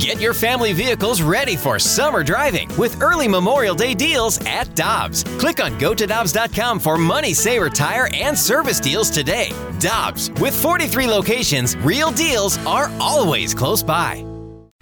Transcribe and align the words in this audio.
Get 0.00 0.18
your 0.18 0.32
family 0.32 0.72
vehicles 0.72 1.20
ready 1.20 1.56
for 1.56 1.78
summer 1.78 2.24
driving 2.24 2.74
with 2.78 3.02
early 3.02 3.28
Memorial 3.28 3.74
Day 3.74 3.92
deals 3.92 4.40
at 4.46 4.74
Dobbs. 4.74 5.24
Click 5.38 5.62
on 5.62 5.78
gotodobbs.com 5.78 6.80
for 6.80 6.96
money 6.96 7.34
saver 7.34 7.68
tire 7.68 8.08
and 8.14 8.36
service 8.36 8.80
deals 8.80 9.10
today. 9.10 9.52
Dobbs, 9.78 10.30
with 10.40 10.58
43 10.58 11.06
locations, 11.06 11.76
real 11.76 12.10
deals 12.12 12.56
are 12.64 12.90
always 12.98 13.52
close 13.52 13.82
by. 13.82 14.24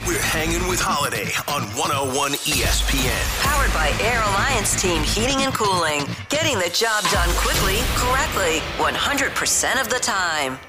We're 0.06 0.22
hanging 0.22 0.68
with 0.68 0.80
Holliday 0.80 1.32
on 1.48 1.62
101 1.76 2.32
ESPN. 2.46 3.42
Powered 3.42 3.72
by 3.74 3.88
Air 4.00 4.22
Alliance 4.22 4.80
Team 4.80 5.02
Heating 5.02 5.42
and 5.42 5.52
Cooling. 5.52 6.04
Getting 6.28 6.60
the 6.60 6.70
job 6.70 7.02
done 7.10 7.28
quickly, 7.34 7.78
correctly, 7.96 8.60
100% 8.78 9.80
of 9.80 9.88
the 9.90 9.98
time. 9.98 10.60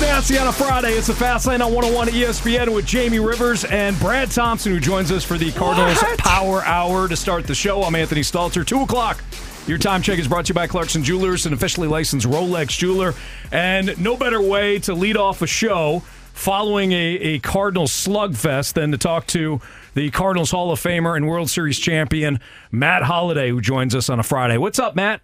Nasty 0.00 0.38
on 0.38 0.46
a 0.46 0.52
Friday. 0.52 0.92
It's 0.92 1.08
the 1.08 1.14
Fast 1.14 1.46
Lane 1.46 1.60
on 1.60 1.72
101 1.72 2.08
ESPN 2.08 2.72
with 2.74 2.86
Jamie 2.86 3.18
Rivers 3.18 3.64
and 3.64 3.98
Brad 3.98 4.30
Thompson, 4.30 4.72
who 4.72 4.80
joins 4.80 5.10
us 5.10 5.24
for 5.24 5.36
the 5.38 5.50
Cardinals 5.52 6.00
What? 6.00 6.18
Power 6.18 6.62
Hour 6.64 7.08
to 7.08 7.16
start 7.16 7.46
the 7.46 7.54
show. 7.54 7.82
I'm 7.82 7.94
Anthony 7.94 8.20
Stalter. 8.20 8.64
2 8.66 8.82
o'clock. 8.82 9.22
Your 9.66 9.78
time 9.78 10.00
check 10.00 10.18
is 10.18 10.28
brought 10.28 10.46
to 10.46 10.50
you 10.50 10.54
by 10.54 10.66
Clarkson 10.66 11.02
Jewelers, 11.02 11.46
an 11.46 11.52
officially 11.52 11.88
licensed 11.88 12.26
Rolex 12.26 12.78
jeweler. 12.78 13.14
And 13.52 14.00
no 14.02 14.16
better 14.16 14.40
way 14.40 14.78
to 14.80 14.94
lead 14.94 15.16
off 15.16 15.42
a 15.42 15.46
show 15.46 16.00
following 16.32 16.92
a, 16.92 16.96
a 16.96 17.38
Cardinals 17.40 17.90
slugfest 17.90 18.74
than 18.74 18.92
to 18.92 18.98
talk 18.98 19.26
to 19.28 19.60
the 19.94 20.10
Cardinals 20.10 20.52
Hall 20.52 20.70
of 20.70 20.80
Famer 20.80 21.16
and 21.16 21.26
World 21.26 21.50
Series 21.50 21.78
champion, 21.78 22.40
Matt 22.70 23.02
Holliday, 23.02 23.50
who 23.50 23.60
joins 23.60 23.94
us 23.94 24.08
on 24.08 24.20
a 24.20 24.22
Friday. 24.22 24.58
What's 24.58 24.78
up, 24.78 24.94
Matt? 24.94 25.20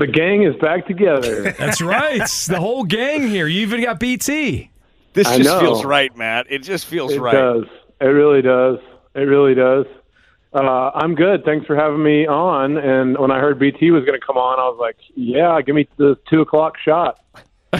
The 0.00 0.06
gang 0.06 0.42
is 0.42 0.56
back 0.56 0.86
together. 0.86 1.52
That's 1.58 1.80
right. 1.80 2.26
the 2.48 2.58
whole 2.58 2.84
gang 2.84 3.28
here. 3.28 3.46
You 3.46 3.60
even 3.60 3.82
got 3.82 4.00
BT. 4.00 4.70
This 5.12 5.26
I 5.26 5.36
just 5.38 5.48
know. 5.48 5.60
feels 5.60 5.84
right, 5.84 6.14
Matt. 6.16 6.46
It 6.50 6.62
just 6.62 6.86
feels 6.86 7.12
It 7.12 7.20
right. 7.20 7.32
does. 7.32 7.64
It 8.00 8.04
really 8.06 8.42
does. 8.42 8.78
It 9.14 9.20
really 9.20 9.54
does. 9.54 9.86
Uh, 10.52 10.90
I'm 10.94 11.14
good. 11.14 11.44
Thanks 11.44 11.66
for 11.66 11.76
having 11.76 12.02
me 12.02 12.26
on. 12.26 12.76
And 12.78 13.16
when 13.18 13.30
I 13.30 13.38
heard 13.40 13.58
BT 13.58 13.90
was 13.92 14.04
going 14.04 14.18
to 14.18 14.26
come 14.26 14.36
on, 14.36 14.58
I 14.58 14.62
was 14.68 14.78
like, 14.80 14.96
"Yeah, 15.14 15.60
give 15.62 15.74
me 15.76 15.86
the 15.96 16.16
two 16.28 16.40
o'clock 16.40 16.74
shot." 16.84 17.20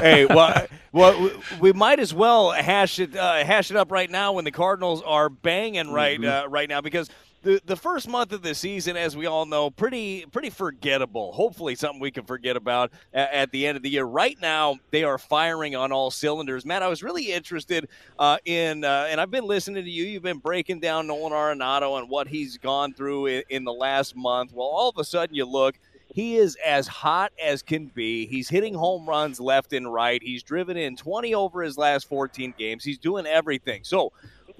hey, 0.00 0.26
well, 0.26 0.66
well, 0.90 1.30
we 1.60 1.72
might 1.72 2.00
as 2.00 2.12
well 2.12 2.50
hash 2.50 2.98
it 2.98 3.14
uh, 3.16 3.44
hash 3.44 3.70
it 3.70 3.76
up 3.76 3.92
right 3.92 4.10
now 4.10 4.32
when 4.32 4.44
the 4.44 4.50
Cardinals 4.50 5.00
are 5.02 5.28
banging 5.28 5.90
right 5.92 6.18
Mm-hmm. 6.20 6.46
uh, 6.46 6.50
right 6.50 6.68
now 6.68 6.80
because 6.80 7.08
the 7.42 7.60
the 7.66 7.76
first 7.76 8.08
month 8.08 8.32
of 8.32 8.42
the 8.42 8.54
season, 8.54 8.96
as 8.96 9.16
we 9.16 9.26
all 9.26 9.46
know, 9.46 9.70
pretty 9.70 10.24
pretty 10.26 10.50
forgettable. 10.50 11.32
Hopefully, 11.32 11.74
something 11.74 12.00
we 12.00 12.10
can 12.10 12.24
forget 12.24 12.56
about 12.56 12.92
at, 13.12 13.32
at 13.32 13.50
the 13.50 13.66
end 13.66 13.76
of 13.76 13.82
the 13.82 13.90
year. 13.90 14.04
Right 14.04 14.36
now, 14.40 14.76
they 14.90 15.04
are 15.04 15.18
firing 15.18 15.76
on 15.76 15.92
all 15.92 16.10
cylinders. 16.10 16.64
Matt, 16.64 16.82
I 16.82 16.88
was 16.88 17.02
really 17.02 17.32
interested 17.32 17.88
uh, 18.18 18.38
in, 18.44 18.84
uh, 18.84 19.06
and 19.08 19.20
I've 19.20 19.30
been 19.30 19.46
listening 19.46 19.84
to 19.84 19.90
you. 19.90 20.04
You've 20.04 20.22
been 20.22 20.38
breaking 20.38 20.80
down 20.80 21.06
Nolan 21.06 21.32
Arenado 21.32 21.98
and 21.98 22.08
what 22.08 22.28
he's 22.28 22.58
gone 22.58 22.94
through 22.94 23.26
in, 23.26 23.42
in 23.50 23.64
the 23.64 23.72
last 23.72 24.16
month. 24.16 24.52
Well, 24.52 24.66
all 24.66 24.88
of 24.88 24.98
a 24.98 25.04
sudden, 25.04 25.34
you 25.34 25.44
look. 25.44 25.78
He 26.14 26.36
is 26.36 26.58
as 26.62 26.86
hot 26.86 27.32
as 27.42 27.62
can 27.62 27.86
be. 27.86 28.26
He's 28.26 28.46
hitting 28.46 28.74
home 28.74 29.08
runs 29.08 29.40
left 29.40 29.72
and 29.72 29.90
right. 29.90 30.22
He's 30.22 30.42
driven 30.42 30.76
in 30.76 30.94
20 30.94 31.34
over 31.34 31.62
his 31.62 31.78
last 31.78 32.06
14 32.06 32.52
games. 32.58 32.84
He's 32.84 32.98
doing 32.98 33.24
everything. 33.24 33.82
So, 33.82 34.12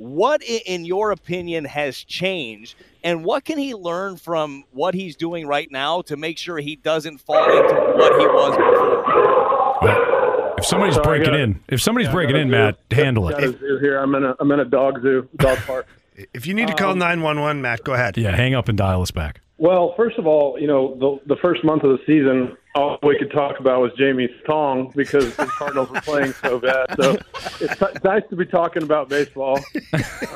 what, 0.02 0.42
in 0.42 0.84
your 0.84 1.10
opinion, 1.12 1.64
has 1.64 1.96
changed? 1.98 2.74
And 3.04 3.24
what 3.24 3.44
can 3.44 3.58
he 3.58 3.74
learn 3.74 4.16
from 4.16 4.64
what 4.72 4.94
he's 4.94 5.16
doing 5.16 5.46
right 5.46 5.70
now 5.70 6.02
to 6.02 6.16
make 6.16 6.38
sure 6.38 6.58
he 6.58 6.76
doesn't 6.76 7.18
fall 7.18 7.44
into 7.44 7.74
what 7.96 8.20
he 8.20 8.26
was 8.26 8.56
before? 8.56 10.54
If 10.58 10.66
somebody's 10.66 10.94
Sorry, 10.94 11.04
breaking 11.18 11.26
gotta- 11.32 11.42
in, 11.42 11.60
if 11.68 11.80
somebody's 11.82 12.06
Yeah, 12.08 12.12
breaking 12.14 12.36
in, 12.36 12.48
zoo. 12.48 12.50
Matt, 12.52 12.78
handle 12.90 13.28
Got 13.30 13.42
it. 13.42 13.58
zoo 13.58 13.78
here. 13.80 13.98
I'm 13.98 14.14
in 14.14 14.24
a 14.24 14.36
I'm 14.38 14.50
in 14.52 14.60
a 14.60 14.64
dog 14.64 15.00
zoo, 15.02 15.28
dog 15.36 15.58
park. 15.66 15.86
If 16.34 16.46
you 16.46 16.54
need 16.54 16.68
to 16.68 16.74
call 16.74 16.92
Um, 16.92 16.98
911, 16.98 17.62
Matt, 17.62 17.82
go 17.84 17.94
ahead. 17.94 18.16
Yeah, 18.16 18.36
hang 18.36 18.54
up 18.54 18.68
and 18.68 18.76
dial 18.78 19.02
us 19.02 19.10
back. 19.10 19.40
Well, 19.58 19.94
first 19.96 20.18
of 20.18 20.26
all, 20.26 20.56
you 20.60 20.66
know, 20.68 20.96
the 21.26 21.34
the 21.34 21.40
first 21.40 21.64
month 21.64 21.82
of 21.84 21.90
the 21.90 21.98
season, 22.06 22.56
all 22.74 22.98
we 23.02 23.18
could 23.18 23.30
talk 23.30 23.60
about 23.60 23.80
was 23.80 23.92
Jamie's 23.98 24.30
tongue 24.46 24.92
because 24.94 25.34
the 25.36 25.46
Cardinals 25.46 25.90
were 25.90 26.00
playing 26.00 26.32
so 26.34 26.58
bad. 26.58 26.86
So 27.00 27.18
it's, 27.60 27.80
it's 27.82 28.04
nice 28.04 28.22
to 28.30 28.36
be 28.36 28.46
talking 28.46 28.82
about 28.82 29.08
baseball. 29.08 29.58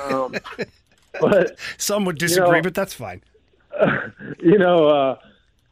Um, 0.03 0.35
but 1.21 1.59
Some 1.79 2.05
would 2.05 2.19
disagree, 2.19 2.59
know- 2.59 2.63
but 2.63 2.75
that's 2.75 2.93
fine. 2.95 3.23
you 4.41 4.59
know, 4.59 4.87
uh, 4.89 5.19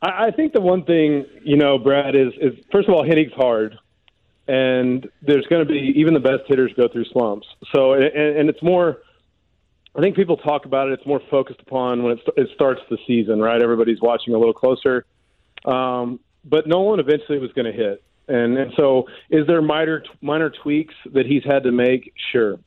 I, 0.03 0.27
I 0.27 0.31
think 0.31 0.53
the 0.53 0.61
one 0.61 0.85
thing 0.85 1.27
you 1.43 1.57
know, 1.57 1.79
Brad 1.79 2.15
is 2.15 2.33
is 2.41 2.53
first 2.71 2.89
of 2.89 2.95
all, 2.95 3.03
hitting's 3.05 3.33
hard, 3.33 3.79
and 4.47 5.09
there's 5.23 5.47
going 5.47 5.67
to 5.67 5.71
be 5.71 5.93
even 5.97 6.15
the 6.15 6.21
best 6.21 6.43
hitters 6.47 6.73
go 6.77 6.89
through 6.89 7.07
slumps. 7.07 7.47
So, 7.75 7.95
and, 7.95 8.05
and 8.15 8.49
it's 8.49 8.63
more. 8.63 9.03
I 9.97 10.01
think 10.01 10.17
people 10.17 10.37
talk 10.37 10.65
about 10.65 10.89
it. 10.89 10.95
It's 10.95 11.07
more 11.07 11.21
focused 11.31 11.61
upon 11.61 12.03
when 12.03 12.19
it, 12.19 12.21
it 12.37 12.49
starts 12.55 12.81
the 12.91 12.99
season, 13.07 13.41
right? 13.41 13.63
Everybody's 13.63 14.01
watching 14.01 14.35
a 14.35 14.39
little 14.39 14.53
closer. 14.53 15.05
Um, 15.65 16.19
but 16.45 16.67
Nolan 16.67 17.01
eventually 17.01 17.39
was 17.39 17.53
going 17.53 17.67
to 17.67 17.73
hit, 17.73 18.03
and 18.29 18.57
and 18.59 18.73
so 18.77 19.07
is 19.31 19.47
there 19.47 19.63
minor 19.63 20.03
minor 20.21 20.51
tweaks 20.51 20.95
that 21.13 21.27
he's 21.27 21.45
had 21.45 21.65
to 21.65 21.73
make? 21.73 22.13
Sure. 22.33 22.59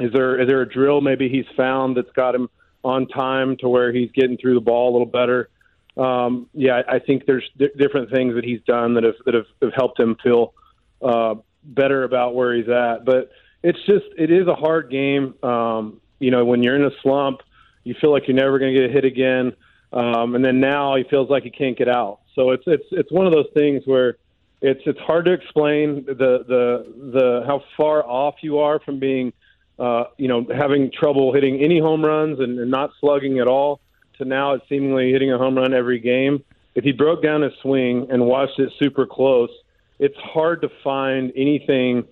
Is 0.00 0.12
there 0.12 0.40
is 0.40 0.48
there 0.48 0.62
a 0.62 0.68
drill 0.68 1.00
maybe 1.00 1.28
he's 1.28 1.44
found 1.56 1.96
that's 1.96 2.10
got 2.12 2.34
him 2.34 2.48
on 2.82 3.06
time 3.06 3.56
to 3.58 3.68
where 3.68 3.92
he's 3.92 4.10
getting 4.12 4.36
through 4.36 4.54
the 4.54 4.60
ball 4.60 4.90
a 4.90 4.92
little 4.92 5.06
better? 5.06 5.50
Um, 5.96 6.48
yeah, 6.54 6.82
I 6.88 6.98
think 6.98 7.26
there's 7.26 7.48
di- 7.58 7.68
different 7.76 8.10
things 8.10 8.34
that 8.34 8.44
he's 8.44 8.60
done 8.66 8.94
that 8.94 9.04
have 9.04 9.14
that 9.26 9.34
have, 9.34 9.46
have 9.60 9.72
helped 9.74 10.00
him 10.00 10.16
feel 10.22 10.54
uh, 11.02 11.34
better 11.62 12.04
about 12.04 12.34
where 12.34 12.54
he's 12.54 12.68
at. 12.68 13.04
But 13.04 13.30
it's 13.62 13.78
just 13.86 14.06
it 14.16 14.30
is 14.30 14.46
a 14.46 14.54
hard 14.54 14.90
game. 14.90 15.34
Um, 15.42 16.00
you 16.18 16.30
know, 16.30 16.44
when 16.44 16.62
you're 16.62 16.76
in 16.76 16.84
a 16.84 16.96
slump, 17.02 17.40
you 17.84 17.94
feel 18.00 18.10
like 18.10 18.26
you're 18.26 18.36
never 18.36 18.58
going 18.58 18.74
to 18.74 18.80
get 18.80 18.88
a 18.88 18.92
hit 18.92 19.04
again, 19.04 19.52
um, 19.92 20.34
and 20.34 20.44
then 20.44 20.60
now 20.60 20.96
he 20.96 21.04
feels 21.04 21.28
like 21.28 21.42
he 21.42 21.50
can't 21.50 21.76
get 21.76 21.88
out. 21.88 22.20
So 22.34 22.50
it's 22.50 22.64
it's 22.66 22.86
it's 22.90 23.12
one 23.12 23.26
of 23.26 23.32
those 23.32 23.48
things 23.54 23.82
where 23.84 24.16
it's 24.60 24.80
it's 24.86 24.98
hard 25.00 25.24
to 25.26 25.32
explain 25.32 26.04
the 26.06 26.44
the 26.46 27.10
the 27.12 27.42
how 27.46 27.62
far 27.76 28.04
off 28.04 28.36
you 28.42 28.58
are 28.58 28.80
from 28.80 28.98
being 28.98 29.32
uh, 29.78 30.04
you 30.18 30.28
know 30.28 30.46
having 30.54 30.90
trouble 30.92 31.32
hitting 31.32 31.60
any 31.60 31.80
home 31.80 32.04
runs 32.04 32.38
and, 32.40 32.58
and 32.58 32.70
not 32.70 32.90
slugging 33.00 33.38
at 33.38 33.48
all 33.48 33.80
to 34.18 34.24
now 34.24 34.54
it's 34.54 34.68
seemingly 34.68 35.12
hitting 35.12 35.32
a 35.32 35.38
home 35.38 35.56
run 35.56 35.74
every 35.74 35.98
game. 35.98 36.44
If 36.74 36.84
he 36.84 36.92
broke 36.92 37.22
down 37.22 37.42
his 37.42 37.52
swing 37.60 38.06
and 38.10 38.24
watched 38.24 38.58
it 38.58 38.72
super 38.78 39.06
close, 39.06 39.50
it's 39.98 40.16
hard 40.16 40.62
to 40.62 40.68
find 40.82 41.32
anything 41.36 42.04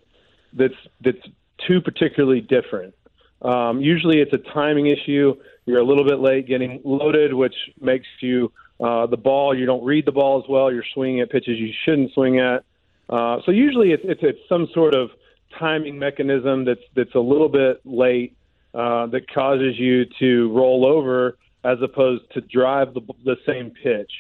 that's 0.52 0.75
that's 1.00 1.19
too 1.66 1.81
particularly 1.81 2.41
different. 2.41 2.94
Um, 3.42 3.81
usually, 3.81 4.20
it's 4.20 4.32
a 4.32 4.52
timing 4.52 4.87
issue. 4.87 5.34
You're 5.64 5.78
a 5.78 5.84
little 5.84 6.04
bit 6.04 6.19
late 6.19 6.47
getting 6.47 6.81
loaded, 6.84 7.32
which 7.32 7.54
makes 7.81 8.06
you 8.20 8.52
uh, 8.80 9.06
the 9.06 9.16
ball. 9.16 9.56
You 9.56 9.66
don't 9.66 9.84
read 9.84 10.06
the 10.06 10.12
ball 10.12 10.42
as 10.42 10.48
well. 10.48 10.72
You're 10.72 10.84
swinging 10.94 11.20
at 11.20 11.30
pitches 11.30 11.58
you 11.58 11.72
shouldn't 11.84 12.12
swing 12.12 12.38
at. 12.38 12.64
Uh, 13.08 13.38
so 13.44 13.50
usually, 13.50 13.92
it's, 13.92 14.02
it's 14.04 14.20
it's 14.22 14.38
some 14.48 14.68
sort 14.72 14.94
of 14.94 15.10
timing 15.58 15.98
mechanism 15.98 16.64
that's 16.64 16.80
that's 16.94 17.14
a 17.14 17.20
little 17.20 17.48
bit 17.48 17.80
late 17.84 18.36
uh, 18.74 19.06
that 19.06 19.28
causes 19.32 19.78
you 19.78 20.06
to 20.19 20.50
roll 20.52 20.86
over 20.86 21.36
as 21.64 21.78
opposed 21.82 22.22
to 22.32 22.40
drive 22.40 22.94
the 22.94 23.00
the 23.24 23.36
same 23.46 23.70
pitch. 23.82 24.12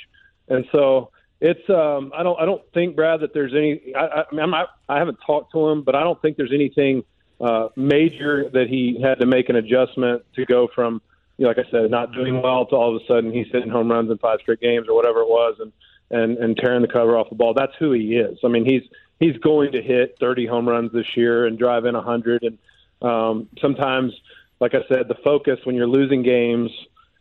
And 0.48 0.64
so 0.72 1.10
it's 1.40 1.68
um, 1.70 2.12
I 2.14 2.22
don't 2.22 2.38
I 2.38 2.44
don't 2.44 2.62
think 2.74 2.96
Brad 2.96 3.20
that 3.20 3.32
there's 3.32 3.54
any 3.54 3.94
I 3.94 4.00
I, 4.00 4.24
I'm 4.40 4.50
not, 4.50 4.70
I 4.88 4.98
haven't 4.98 5.18
talked 5.24 5.52
to 5.52 5.68
him, 5.68 5.82
but 5.82 5.94
I 5.94 6.02
don't 6.02 6.20
think 6.20 6.36
there's 6.36 6.52
anything 6.52 7.04
uh, 7.40 7.68
major 7.76 8.50
that 8.50 8.68
he 8.68 9.00
had 9.00 9.20
to 9.20 9.26
make 9.26 9.48
an 9.48 9.56
adjustment 9.56 10.22
to 10.34 10.44
go 10.44 10.68
from 10.74 11.00
you 11.40 11.46
know, 11.46 11.54
like 11.56 11.66
I 11.66 11.70
said 11.70 11.90
not 11.90 12.12
doing 12.12 12.42
well 12.42 12.66
to 12.66 12.76
all 12.76 12.94
of 12.94 13.00
a 13.00 13.06
sudden 13.06 13.32
he's 13.32 13.46
hitting 13.50 13.70
home 13.70 13.90
runs 13.90 14.10
in 14.10 14.18
five 14.18 14.40
straight 14.42 14.60
games 14.60 14.88
or 14.90 14.94
whatever 14.94 15.20
it 15.20 15.28
was 15.28 15.56
and 15.58 15.72
and 16.10 16.36
and 16.36 16.54
tearing 16.54 16.82
the 16.82 16.88
cover 16.88 17.16
off 17.16 17.30
the 17.30 17.34
ball. 17.34 17.54
That's 17.54 17.72
who 17.78 17.92
he 17.92 18.16
is. 18.16 18.38
I 18.44 18.48
mean 18.48 18.66
he's 18.66 18.82
he's 19.20 19.38
going 19.38 19.72
to 19.72 19.80
hit 19.80 20.16
30 20.20 20.46
home 20.46 20.68
runs 20.68 20.92
this 20.92 21.16
year 21.16 21.46
and 21.46 21.58
drive 21.58 21.86
in 21.86 21.94
100 21.94 22.42
and 22.42 22.58
um, 23.00 23.48
sometimes 23.58 24.12
like 24.60 24.74
I 24.74 24.80
said 24.86 25.08
the 25.08 25.16
focus 25.24 25.58
when 25.64 25.76
you're 25.76 25.86
losing 25.86 26.22
games 26.22 26.70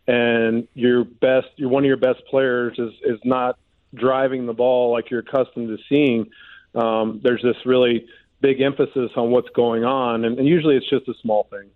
and 0.06 0.68
your 0.74 1.06
best 1.06 1.48
you're 1.56 1.70
one 1.70 1.86
of 1.86 1.88
your 1.88 1.96
best 1.96 2.22
players 2.30 2.78
is 2.78 2.92
is 3.06 3.22
not 3.24 3.58
driving 3.96 4.48
the 4.48 4.54
ball 4.54 4.92
like 4.92 5.10
you're 5.10 5.22
accustomed 5.22 5.70
to 5.70 5.78
seeing 5.88 6.30
um, 6.76 7.22
there's 7.24 7.42
this 7.42 7.56
really 7.66 8.06
big 8.42 8.60
emphasis 8.60 9.12
on 9.16 9.32
what's 9.32 9.50
going 9.56 9.86
on 9.86 10.26
and, 10.26 10.40
and 10.40 10.46
usually 10.46 10.76
it's 10.76 10.90
just 10.90 11.08
a 11.08 11.14
small 11.22 11.48
thing 11.50 11.70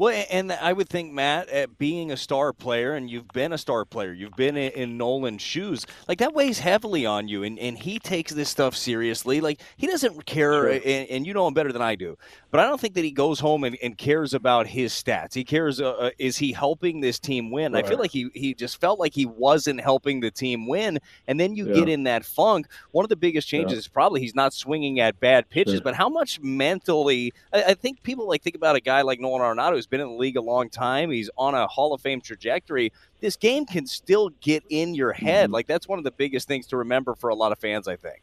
Well, 0.00 0.24
and 0.30 0.50
I 0.50 0.72
would 0.72 0.88
think 0.88 1.12
Matt, 1.12 1.50
at 1.50 1.76
being 1.76 2.10
a 2.10 2.16
star 2.16 2.54
player, 2.54 2.94
and 2.94 3.10
you've 3.10 3.28
been 3.28 3.52
a 3.52 3.58
star 3.58 3.84
player, 3.84 4.14
you've 4.14 4.34
been 4.34 4.56
in, 4.56 4.72
in 4.72 4.96
Nolan's 4.96 5.42
shoes, 5.42 5.84
like 6.08 6.16
that 6.20 6.32
weighs 6.32 6.58
heavily 6.58 7.04
on 7.04 7.28
you, 7.28 7.42
and, 7.42 7.58
and 7.58 7.76
he 7.76 7.98
takes 7.98 8.32
this 8.32 8.48
stuff 8.48 8.74
seriously. 8.74 9.42
Like 9.42 9.60
he 9.76 9.86
doesn't 9.86 10.24
care, 10.24 10.52
sure. 10.52 10.70
and, 10.70 11.10
and, 11.10 11.26
you 11.26 11.34
know 11.34 11.46
him 11.46 11.52
better 11.52 11.70
than 11.70 11.82
I 11.82 11.96
do, 11.96 12.16
but 12.50 12.60
I 12.60 12.64
don't 12.64 12.80
think 12.80 12.94
that 12.94 13.04
he 13.04 13.10
goes 13.10 13.40
home 13.40 13.62
and, 13.62 13.76
and 13.82 13.98
cares 13.98 14.32
about 14.32 14.68
his 14.68 14.94
stats. 14.94 15.34
He 15.34 15.44
cares, 15.44 15.82
uh, 15.82 15.90
uh, 15.90 16.10
is 16.18 16.38
he 16.38 16.52
helping 16.52 17.02
this 17.02 17.18
team 17.18 17.50
win? 17.50 17.74
Right. 17.74 17.84
I 17.84 17.86
feel 17.86 17.98
like 17.98 18.10
he 18.10 18.30
he 18.32 18.54
just 18.54 18.80
felt 18.80 18.98
like 18.98 19.12
he 19.12 19.26
wasn't 19.26 19.82
helping 19.82 20.20
the 20.20 20.30
team 20.30 20.66
win, 20.66 20.98
and 21.28 21.38
then 21.38 21.54
you 21.54 21.68
yeah. 21.68 21.74
get 21.74 21.90
in 21.90 22.04
that 22.04 22.24
funk. 22.24 22.68
One 22.92 23.04
of 23.04 23.10
the 23.10 23.16
biggest 23.16 23.46
changes 23.48 23.72
yeah. 23.72 23.80
is 23.80 23.88
probably 23.88 24.22
he's 24.22 24.34
not 24.34 24.54
swinging 24.54 24.98
at 24.98 25.20
bad 25.20 25.50
pitches, 25.50 25.74
sure. 25.74 25.82
but 25.82 25.94
how 25.94 26.08
much 26.08 26.40
mentally? 26.40 27.34
I, 27.52 27.64
I 27.64 27.74
think 27.74 28.02
people 28.02 28.26
like 28.26 28.40
think 28.40 28.56
about 28.56 28.76
a 28.76 28.80
guy 28.80 29.02
like 29.02 29.20
Nolan 29.20 29.42
Arenado 29.42 29.74
who's 29.74 29.89
been 29.90 30.00
in 30.00 30.08
the 30.08 30.14
league 30.14 30.36
a 30.36 30.40
long 30.40 30.70
time. 30.70 31.10
He's 31.10 31.30
on 31.36 31.54
a 31.54 31.66
Hall 31.66 31.92
of 31.92 32.00
Fame 32.00 32.20
trajectory. 32.20 32.92
This 33.20 33.36
game 33.36 33.66
can 33.66 33.86
still 33.86 34.30
get 34.40 34.64
in 34.70 34.94
your 34.94 35.12
head. 35.12 35.46
Mm-hmm. 35.46 35.54
Like 35.54 35.66
that's 35.66 35.88
one 35.88 35.98
of 35.98 36.04
the 36.04 36.10
biggest 36.10 36.48
things 36.48 36.66
to 36.68 36.76
remember 36.76 37.14
for 37.14 37.30
a 37.30 37.34
lot 37.34 37.52
of 37.52 37.58
fans, 37.58 37.88
I 37.88 37.96
think. 37.96 38.22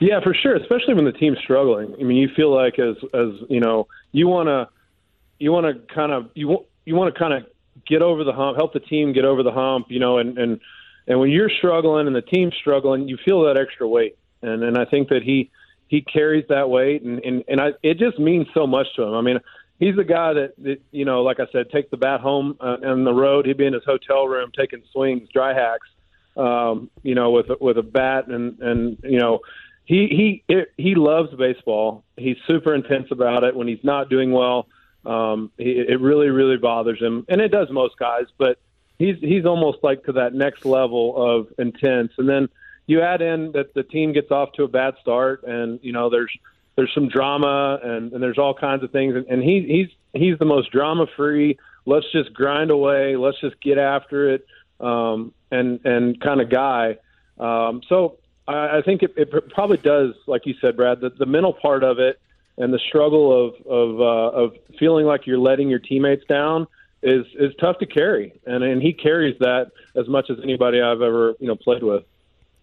Yeah, 0.00 0.20
for 0.20 0.34
sure, 0.34 0.56
especially 0.56 0.94
when 0.94 1.04
the 1.04 1.12
team's 1.12 1.38
struggling. 1.38 1.94
I 2.00 2.04
mean, 2.04 2.16
you 2.16 2.28
feel 2.34 2.54
like 2.54 2.78
as 2.78 2.96
as 3.14 3.30
you 3.48 3.60
know, 3.60 3.88
you 4.12 4.28
want 4.28 4.48
to 4.48 4.68
you 5.38 5.52
want 5.52 5.66
to 5.66 5.94
kind 5.94 6.12
of 6.12 6.30
you 6.34 6.48
want 6.48 6.66
you 6.84 6.94
want 6.94 7.12
to 7.12 7.18
kind 7.18 7.32
of 7.34 7.46
get 7.86 8.02
over 8.02 8.24
the 8.24 8.32
hump, 8.32 8.56
help 8.56 8.72
the 8.72 8.80
team 8.80 9.12
get 9.12 9.24
over 9.24 9.42
the 9.42 9.52
hump, 9.52 9.86
you 9.88 9.98
know, 9.98 10.18
and 10.18 10.38
and 10.38 10.60
and 11.06 11.18
when 11.18 11.30
you're 11.30 11.50
struggling 11.50 12.06
and 12.06 12.14
the 12.14 12.22
team's 12.22 12.54
struggling, 12.60 13.08
you 13.08 13.18
feel 13.24 13.42
that 13.42 13.56
extra 13.56 13.86
weight. 13.88 14.16
And 14.42 14.62
and 14.62 14.78
I 14.78 14.84
think 14.84 15.08
that 15.08 15.22
he 15.22 15.50
he 15.88 16.00
carries 16.00 16.44
that 16.48 16.70
weight, 16.70 17.02
and 17.02 17.18
and 17.24 17.44
and 17.48 17.60
I, 17.60 17.72
it 17.82 17.98
just 17.98 18.18
means 18.18 18.46
so 18.54 18.66
much 18.66 18.86
to 18.96 19.02
him. 19.02 19.14
I 19.14 19.20
mean, 19.20 19.38
he's 19.78 19.96
the 19.96 20.04
guy 20.04 20.34
that, 20.34 20.54
that 20.58 20.82
you 20.90 21.04
know, 21.04 21.22
like 21.22 21.40
I 21.40 21.46
said, 21.52 21.70
take 21.70 21.90
the 21.90 21.96
bat 21.96 22.20
home 22.20 22.56
uh, 22.60 22.76
on 22.84 23.04
the 23.04 23.12
road. 23.12 23.46
He'd 23.46 23.56
be 23.56 23.66
in 23.66 23.72
his 23.72 23.84
hotel 23.84 24.26
room 24.26 24.50
taking 24.56 24.82
swings, 24.92 25.28
dry 25.32 25.54
hacks, 25.54 25.88
um, 26.36 26.90
you 27.02 27.14
know, 27.14 27.30
with 27.30 27.46
with 27.60 27.78
a 27.78 27.82
bat, 27.82 28.28
and 28.28 28.58
and 28.60 28.98
you 29.02 29.18
know, 29.18 29.40
he 29.84 30.42
he 30.48 30.54
it, 30.54 30.72
he 30.76 30.94
loves 30.94 31.34
baseball. 31.34 32.04
He's 32.16 32.36
super 32.46 32.74
intense 32.74 33.08
about 33.10 33.44
it. 33.44 33.54
When 33.54 33.68
he's 33.68 33.84
not 33.84 34.08
doing 34.08 34.32
well, 34.32 34.68
um, 35.04 35.50
he, 35.58 35.72
it 35.72 36.00
really 36.00 36.28
really 36.28 36.56
bothers 36.56 37.00
him, 37.00 37.26
and 37.28 37.40
it 37.40 37.48
does 37.48 37.68
most 37.70 37.98
guys. 37.98 38.26
But 38.38 38.58
he's 38.98 39.16
he's 39.20 39.44
almost 39.44 39.78
like 39.82 40.04
to 40.04 40.12
that 40.12 40.34
next 40.34 40.64
level 40.64 41.14
of 41.16 41.48
intense, 41.58 42.12
and 42.18 42.28
then 42.28 42.48
you 42.86 43.00
add 43.00 43.22
in 43.22 43.52
that 43.52 43.74
the 43.74 43.82
team 43.82 44.12
gets 44.12 44.30
off 44.30 44.52
to 44.54 44.64
a 44.64 44.68
bad 44.68 44.94
start, 45.00 45.44
and 45.44 45.80
you 45.82 45.92
know 45.92 46.10
there's 46.10 46.32
there's 46.76 46.92
some 46.94 47.08
drama 47.08 47.78
and, 47.82 48.12
and 48.12 48.22
there's 48.22 48.38
all 48.38 48.54
kinds 48.54 48.82
of 48.82 48.90
things, 48.90 49.14
and, 49.14 49.26
and 49.26 49.42
he, 49.42 49.60
he's 50.12 50.20
he's 50.20 50.38
the 50.38 50.44
most 50.44 50.70
drama 50.70 51.06
free. 51.16 51.58
Let's 51.84 52.06
just 52.12 52.32
grind 52.32 52.70
away. 52.70 53.16
Let's 53.16 53.40
just 53.40 53.60
get 53.60 53.78
after 53.78 54.34
it, 54.34 54.46
um, 54.80 55.32
and 55.50 55.80
and 55.84 56.20
kind 56.20 56.40
of 56.40 56.50
guy. 56.50 56.98
Um, 57.38 57.82
so 57.88 58.18
I, 58.46 58.78
I 58.78 58.82
think 58.84 59.02
it, 59.02 59.14
it 59.16 59.50
probably 59.50 59.78
does, 59.78 60.14
like 60.26 60.46
you 60.46 60.54
said, 60.60 60.76
Brad, 60.76 61.00
the, 61.00 61.10
the 61.10 61.26
mental 61.26 61.52
part 61.52 61.82
of 61.82 61.98
it 61.98 62.20
and 62.58 62.72
the 62.72 62.78
struggle 62.88 63.48
of 63.48 63.66
of 63.66 64.00
uh, 64.00 64.36
of 64.36 64.52
feeling 64.78 65.06
like 65.06 65.26
you're 65.26 65.38
letting 65.38 65.68
your 65.68 65.78
teammates 65.78 66.24
down 66.26 66.66
is 67.02 67.26
is 67.38 67.52
tough 67.60 67.78
to 67.78 67.86
carry, 67.86 68.40
and 68.46 68.62
and 68.62 68.82
he 68.82 68.92
carries 68.92 69.38
that 69.40 69.72
as 69.96 70.08
much 70.08 70.30
as 70.30 70.38
anybody 70.42 70.80
I've 70.80 71.02
ever 71.02 71.34
you 71.38 71.48
know 71.48 71.56
played 71.56 71.82
with. 71.82 72.04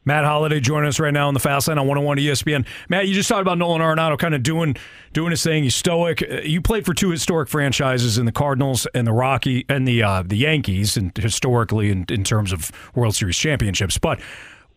Matt 0.06 0.26
Holliday 0.26 0.60
joining 0.60 0.88
us 0.88 1.00
right 1.00 1.14
now 1.14 1.28
on 1.28 1.34
the 1.34 1.40
Fast 1.40 1.68
Lane 1.68 1.78
on 1.78 1.86
101 1.88 2.18
ESPN. 2.18 2.66
Matt, 2.88 3.08
you 3.08 3.14
just 3.14 3.30
talked 3.30 3.42
about 3.42 3.58
Nolan 3.58 3.82
Arenado 3.82 4.18
kind 4.18 4.34
of 4.34 4.44
doing 4.44 4.76
doing 5.14 5.32
his 5.32 5.44
thing. 5.44 5.64
He's 5.64 5.76
stoic. 5.76 6.24
Uh, 6.24 6.42
you 6.42 6.62
played 6.62 6.86
for 6.86 6.94
two 6.94 7.10
historic 7.10 7.50
franchises 7.50 8.18
in 8.18 8.26
the 8.26 8.32
Cardinals 8.32 8.88
and 8.94 9.06
the 9.06 9.14
Rocky 9.14 9.66
and 9.68 9.88
the 9.88 10.02
uh, 10.02 10.24
the 10.26 10.38
Yankees, 10.38 10.98
and 10.98 11.16
historically 11.18 11.90
in, 11.90 12.06
in 12.10 12.24
terms 12.24 12.54
of 12.54 12.72
World 12.96 13.16
Series 13.16 13.38
championships. 13.38 13.98
But 13.98 14.20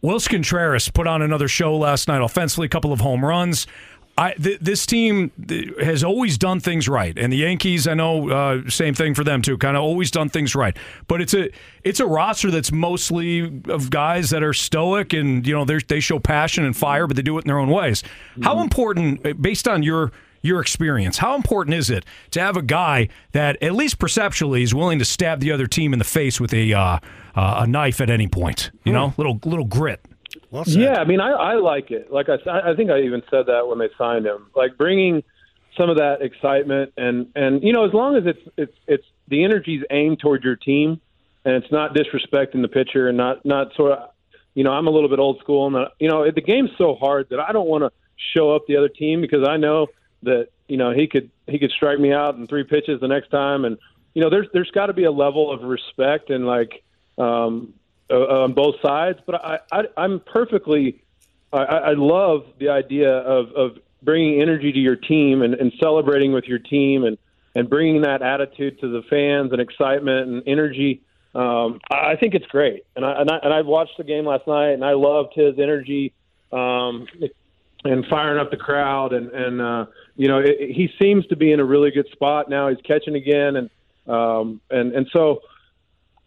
Willson 0.02 0.30
Contreras 0.30 0.88
put 0.88 1.06
on 1.06 1.22
another 1.22 1.46
show 1.46 1.76
last 1.76 2.08
night. 2.08 2.20
Offensively, 2.20 2.66
a 2.66 2.68
couple 2.68 2.92
of 2.92 3.00
home 3.00 3.24
runs. 3.24 3.68
I, 4.22 4.34
th- 4.34 4.60
this 4.60 4.86
team 4.86 5.32
has 5.82 6.04
always 6.04 6.38
done 6.38 6.60
things 6.60 6.88
right, 6.88 7.18
and 7.18 7.32
the 7.32 7.38
Yankees, 7.38 7.88
I 7.88 7.94
know, 7.94 8.30
uh, 8.30 8.70
same 8.70 8.94
thing 8.94 9.14
for 9.14 9.24
them 9.24 9.42
too. 9.42 9.58
Kind 9.58 9.76
of 9.76 9.82
always 9.82 10.12
done 10.12 10.28
things 10.28 10.54
right, 10.54 10.76
but 11.08 11.20
it's 11.20 11.34
a 11.34 11.50
it's 11.82 11.98
a 11.98 12.06
roster 12.06 12.52
that's 12.52 12.70
mostly 12.70 13.62
of 13.68 13.90
guys 13.90 14.30
that 14.30 14.44
are 14.44 14.52
stoic 14.52 15.12
and 15.12 15.44
you 15.44 15.52
know 15.52 15.64
they 15.64 15.98
show 15.98 16.20
passion 16.20 16.64
and 16.64 16.76
fire, 16.76 17.08
but 17.08 17.16
they 17.16 17.22
do 17.22 17.36
it 17.36 17.44
in 17.44 17.48
their 17.48 17.58
own 17.58 17.68
ways. 17.68 18.02
Mm-hmm. 18.02 18.42
How 18.44 18.60
important, 18.60 19.42
based 19.42 19.66
on 19.66 19.82
your 19.82 20.12
your 20.40 20.60
experience, 20.60 21.18
how 21.18 21.34
important 21.34 21.74
is 21.74 21.90
it 21.90 22.04
to 22.30 22.40
have 22.40 22.56
a 22.56 22.62
guy 22.62 23.08
that 23.32 23.60
at 23.60 23.74
least 23.74 23.98
perceptually 23.98 24.62
is 24.62 24.72
willing 24.72 25.00
to 25.00 25.04
stab 25.04 25.40
the 25.40 25.50
other 25.50 25.66
team 25.66 25.92
in 25.92 25.98
the 25.98 26.04
face 26.04 26.40
with 26.40 26.54
a 26.54 26.72
uh, 26.72 26.98
uh, 27.34 27.62
a 27.64 27.66
knife 27.66 28.00
at 28.00 28.08
any 28.08 28.28
point? 28.28 28.70
You 28.84 28.92
know, 28.92 29.14
little 29.16 29.40
little 29.44 29.64
grit. 29.64 30.06
Well 30.50 30.64
yeah, 30.66 30.98
I 30.98 31.04
mean, 31.04 31.20
I, 31.20 31.30
I 31.30 31.54
like 31.54 31.90
it. 31.90 32.12
Like 32.12 32.28
I, 32.28 32.36
I 32.46 32.74
think 32.74 32.90
I 32.90 33.00
even 33.02 33.22
said 33.30 33.46
that 33.46 33.66
when 33.66 33.78
they 33.78 33.88
signed 33.98 34.26
him. 34.26 34.50
Like 34.54 34.76
bringing 34.76 35.22
some 35.76 35.90
of 35.90 35.96
that 35.98 36.22
excitement 36.22 36.92
and 36.96 37.28
and 37.34 37.62
you 37.62 37.72
know, 37.72 37.84
as 37.86 37.92
long 37.92 38.16
as 38.16 38.24
it's 38.26 38.48
it's 38.56 38.76
it's 38.86 39.06
the 39.28 39.44
energy's 39.44 39.82
aimed 39.90 40.20
toward 40.20 40.44
your 40.44 40.56
team, 40.56 41.00
and 41.44 41.54
it's 41.54 41.72
not 41.72 41.94
disrespecting 41.94 42.62
the 42.62 42.68
pitcher 42.68 43.08
and 43.08 43.16
not 43.16 43.44
not 43.44 43.74
sort 43.74 43.92
of, 43.92 44.10
you 44.54 44.64
know, 44.64 44.72
I'm 44.72 44.86
a 44.86 44.90
little 44.90 45.08
bit 45.08 45.18
old 45.18 45.38
school 45.40 45.66
and 45.66 45.88
you 45.98 46.08
know, 46.08 46.30
the 46.30 46.40
game's 46.40 46.70
so 46.78 46.94
hard 46.94 47.28
that 47.30 47.40
I 47.40 47.52
don't 47.52 47.68
want 47.68 47.84
to 47.84 47.92
show 48.34 48.54
up 48.54 48.66
the 48.66 48.76
other 48.76 48.88
team 48.88 49.20
because 49.20 49.46
I 49.46 49.56
know 49.56 49.88
that 50.22 50.48
you 50.68 50.76
know 50.76 50.92
he 50.92 51.06
could 51.06 51.30
he 51.46 51.58
could 51.58 51.70
strike 51.70 51.98
me 51.98 52.12
out 52.12 52.36
in 52.36 52.46
three 52.46 52.64
pitches 52.64 53.00
the 53.00 53.08
next 53.08 53.28
time 53.30 53.64
and 53.64 53.78
you 54.14 54.22
know 54.22 54.30
there's 54.30 54.46
there's 54.52 54.70
got 54.70 54.86
to 54.86 54.92
be 54.92 55.04
a 55.04 55.10
level 55.10 55.52
of 55.52 55.62
respect 55.62 56.30
and 56.30 56.46
like 56.46 56.82
um 57.18 57.74
uh, 58.12 58.42
on 58.42 58.52
both 58.52 58.76
sides. 58.82 59.18
But 59.24 59.44
I, 59.44 59.58
I 59.72 59.82
I'm 59.96 60.20
perfectly. 60.20 61.02
I, 61.52 61.58
I 61.58 61.92
love 61.94 62.46
the 62.58 62.68
idea 62.68 63.10
of 63.10 63.52
of 63.52 63.78
bringing 64.02 64.40
energy 64.40 64.72
to 64.72 64.78
your 64.78 64.96
team 64.96 65.42
and, 65.42 65.54
and 65.54 65.72
celebrating 65.80 66.32
with 66.32 66.44
your 66.44 66.58
team 66.58 67.04
and 67.04 67.18
and 67.54 67.68
bringing 67.68 68.02
that 68.02 68.22
attitude 68.22 68.80
to 68.80 68.88
the 68.88 69.02
fans 69.08 69.52
and 69.52 69.60
excitement 69.60 70.28
and 70.28 70.42
energy. 70.46 71.02
Um, 71.34 71.80
I 71.90 72.16
think 72.16 72.34
it's 72.34 72.46
great, 72.46 72.84
and 72.94 73.04
I, 73.04 73.20
and 73.20 73.30
I 73.30 73.36
and 73.42 73.54
I 73.54 73.62
watched 73.62 73.96
the 73.96 74.04
game 74.04 74.26
last 74.26 74.46
night, 74.46 74.72
and 74.72 74.84
I 74.84 74.92
loved 74.92 75.32
his 75.34 75.58
energy 75.58 76.12
um, 76.52 77.06
and 77.84 78.06
firing 78.06 78.38
up 78.38 78.50
the 78.50 78.58
crowd, 78.58 79.14
and 79.14 79.30
and 79.30 79.60
uh, 79.60 79.86
you 80.16 80.28
know 80.28 80.38
it, 80.38 80.70
he 80.70 80.90
seems 81.00 81.26
to 81.28 81.36
be 81.36 81.50
in 81.52 81.60
a 81.60 81.64
really 81.64 81.90
good 81.90 82.08
spot 82.12 82.50
now. 82.50 82.68
He's 82.68 82.80
catching 82.84 83.14
again, 83.14 83.56
and 83.56 83.70
um, 84.06 84.60
and 84.70 84.92
and 84.92 85.08
so 85.12 85.40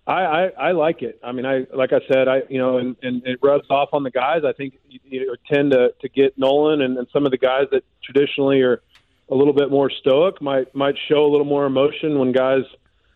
I, 0.08 0.14
I, 0.14 0.44
I 0.48 0.72
like 0.74 1.02
it. 1.02 1.20
I 1.24 1.32
mean, 1.32 1.46
I 1.46 1.66
like 1.74 1.92
I 1.92 2.00
said, 2.12 2.28
I 2.28 2.44
you 2.50 2.60
know, 2.60 2.78
and, 2.78 2.96
and 3.02 3.26
it 3.26 3.40
rubs 3.42 3.66
off 3.70 3.90
on 3.94 4.04
the 4.04 4.12
guys. 4.12 4.44
I 4.46 4.54
think 4.54 4.76
you, 4.88 5.00
you 5.04 5.36
tend 5.52 5.72
to 5.72 5.94
to 6.00 6.10
get 6.10 6.38
Nolan 6.38 6.82
and, 6.82 6.98
and 6.98 7.08
some 7.12 7.26
of 7.26 7.32
the 7.32 7.38
guys 7.38 7.66
that 7.72 7.84
traditionally 8.04 8.62
are 8.62 8.82
a 9.30 9.36
little 9.36 9.54
bit 9.54 9.72
more 9.72 9.90
stoic 9.90 10.42
might 10.42 10.74
might 10.76 10.96
show 11.10 11.26
a 11.26 11.30
little 11.32 11.46
more 11.46 11.66
emotion 11.66 12.20
when 12.20 12.32
guys 12.32 12.64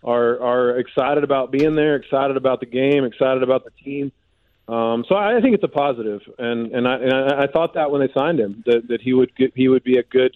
are 0.03 0.41
are 0.41 0.79
excited 0.79 1.23
about 1.23 1.51
being 1.51 1.75
there, 1.75 1.95
excited 1.95 2.37
about 2.37 2.59
the 2.59 2.65
game, 2.65 3.05
excited 3.05 3.43
about 3.43 3.65
the 3.65 3.71
team. 3.83 4.11
Um, 4.67 5.05
so 5.07 5.15
I 5.15 5.37
I 5.37 5.41
think 5.41 5.55
it's 5.55 5.63
a 5.63 5.67
positive, 5.67 6.21
and 6.37 6.71
and 6.71 6.87
I 6.87 6.95
and 6.95 7.13
I, 7.13 7.47
thought 7.47 7.75
that 7.75 7.91
when 7.91 8.01
they 8.01 8.11
signed 8.13 8.39
him 8.39 8.63
that 8.65 8.87
that 8.87 9.01
he 9.01 9.13
would 9.13 9.35
get, 9.35 9.51
he 9.55 9.67
would 9.67 9.83
be 9.83 9.97
a 9.97 10.03
good 10.03 10.35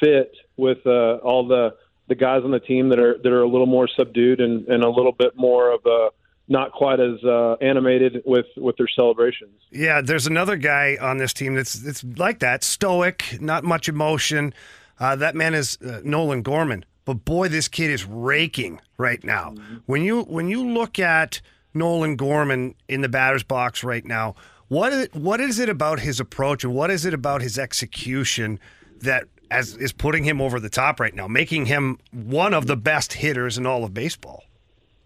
fit 0.00 0.34
with 0.56 0.86
uh, 0.86 1.16
all 1.16 1.46
the 1.46 1.76
the 2.08 2.14
guys 2.14 2.42
on 2.44 2.50
the 2.50 2.60
team 2.60 2.88
that 2.90 2.98
are 2.98 3.18
that 3.18 3.32
are 3.32 3.42
a 3.42 3.48
little 3.48 3.66
more 3.66 3.88
subdued 3.88 4.40
and, 4.40 4.66
and 4.68 4.84
a 4.84 4.90
little 4.90 5.12
bit 5.12 5.36
more 5.36 5.72
of 5.72 5.80
a 5.86 6.10
not 6.48 6.72
quite 6.72 7.00
as 7.00 7.22
uh, 7.24 7.54
animated 7.60 8.22
with 8.24 8.46
with 8.56 8.76
their 8.76 8.88
celebrations. 8.88 9.60
Yeah, 9.70 10.00
there's 10.00 10.26
another 10.26 10.56
guy 10.56 10.96
on 11.00 11.18
this 11.18 11.32
team 11.32 11.54
that's 11.54 11.84
it's 11.84 12.04
like 12.16 12.38
that, 12.40 12.62
stoic, 12.62 13.38
not 13.40 13.64
much 13.64 13.88
emotion. 13.88 14.54
Uh, 14.98 15.16
that 15.16 15.34
man 15.34 15.54
is 15.54 15.78
uh, 15.82 16.00
Nolan 16.04 16.42
Gorman. 16.42 16.84
But 17.04 17.24
boy, 17.24 17.48
this 17.48 17.68
kid 17.68 17.90
is 17.90 18.04
raking 18.04 18.80
right 18.98 19.22
now. 19.22 19.50
Mm-hmm. 19.50 19.76
When 19.86 20.02
you 20.02 20.22
when 20.22 20.48
you 20.48 20.66
look 20.68 20.98
at 20.98 21.40
Nolan 21.74 22.16
Gorman 22.16 22.74
in 22.88 23.00
the 23.00 23.08
batter's 23.08 23.42
box 23.44 23.84
right 23.84 24.04
now, 24.04 24.34
what 24.68 24.92
is, 24.92 25.08
what 25.12 25.40
is 25.40 25.58
it 25.58 25.68
about 25.68 26.00
his 26.00 26.18
approach 26.20 26.64
and 26.64 26.74
what 26.74 26.90
is 26.90 27.04
it 27.04 27.14
about 27.14 27.42
his 27.42 27.58
execution 27.58 28.58
that 29.00 29.24
as 29.50 29.76
is 29.76 29.92
putting 29.92 30.24
him 30.24 30.40
over 30.40 30.60
the 30.60 30.68
top 30.68 31.00
right 31.00 31.14
now, 31.14 31.28
making 31.28 31.66
him 31.66 31.98
one 32.12 32.54
of 32.54 32.66
the 32.66 32.76
best 32.76 33.14
hitters 33.14 33.58
in 33.58 33.66
all 33.66 33.84
of 33.84 33.94
baseball. 33.94 34.44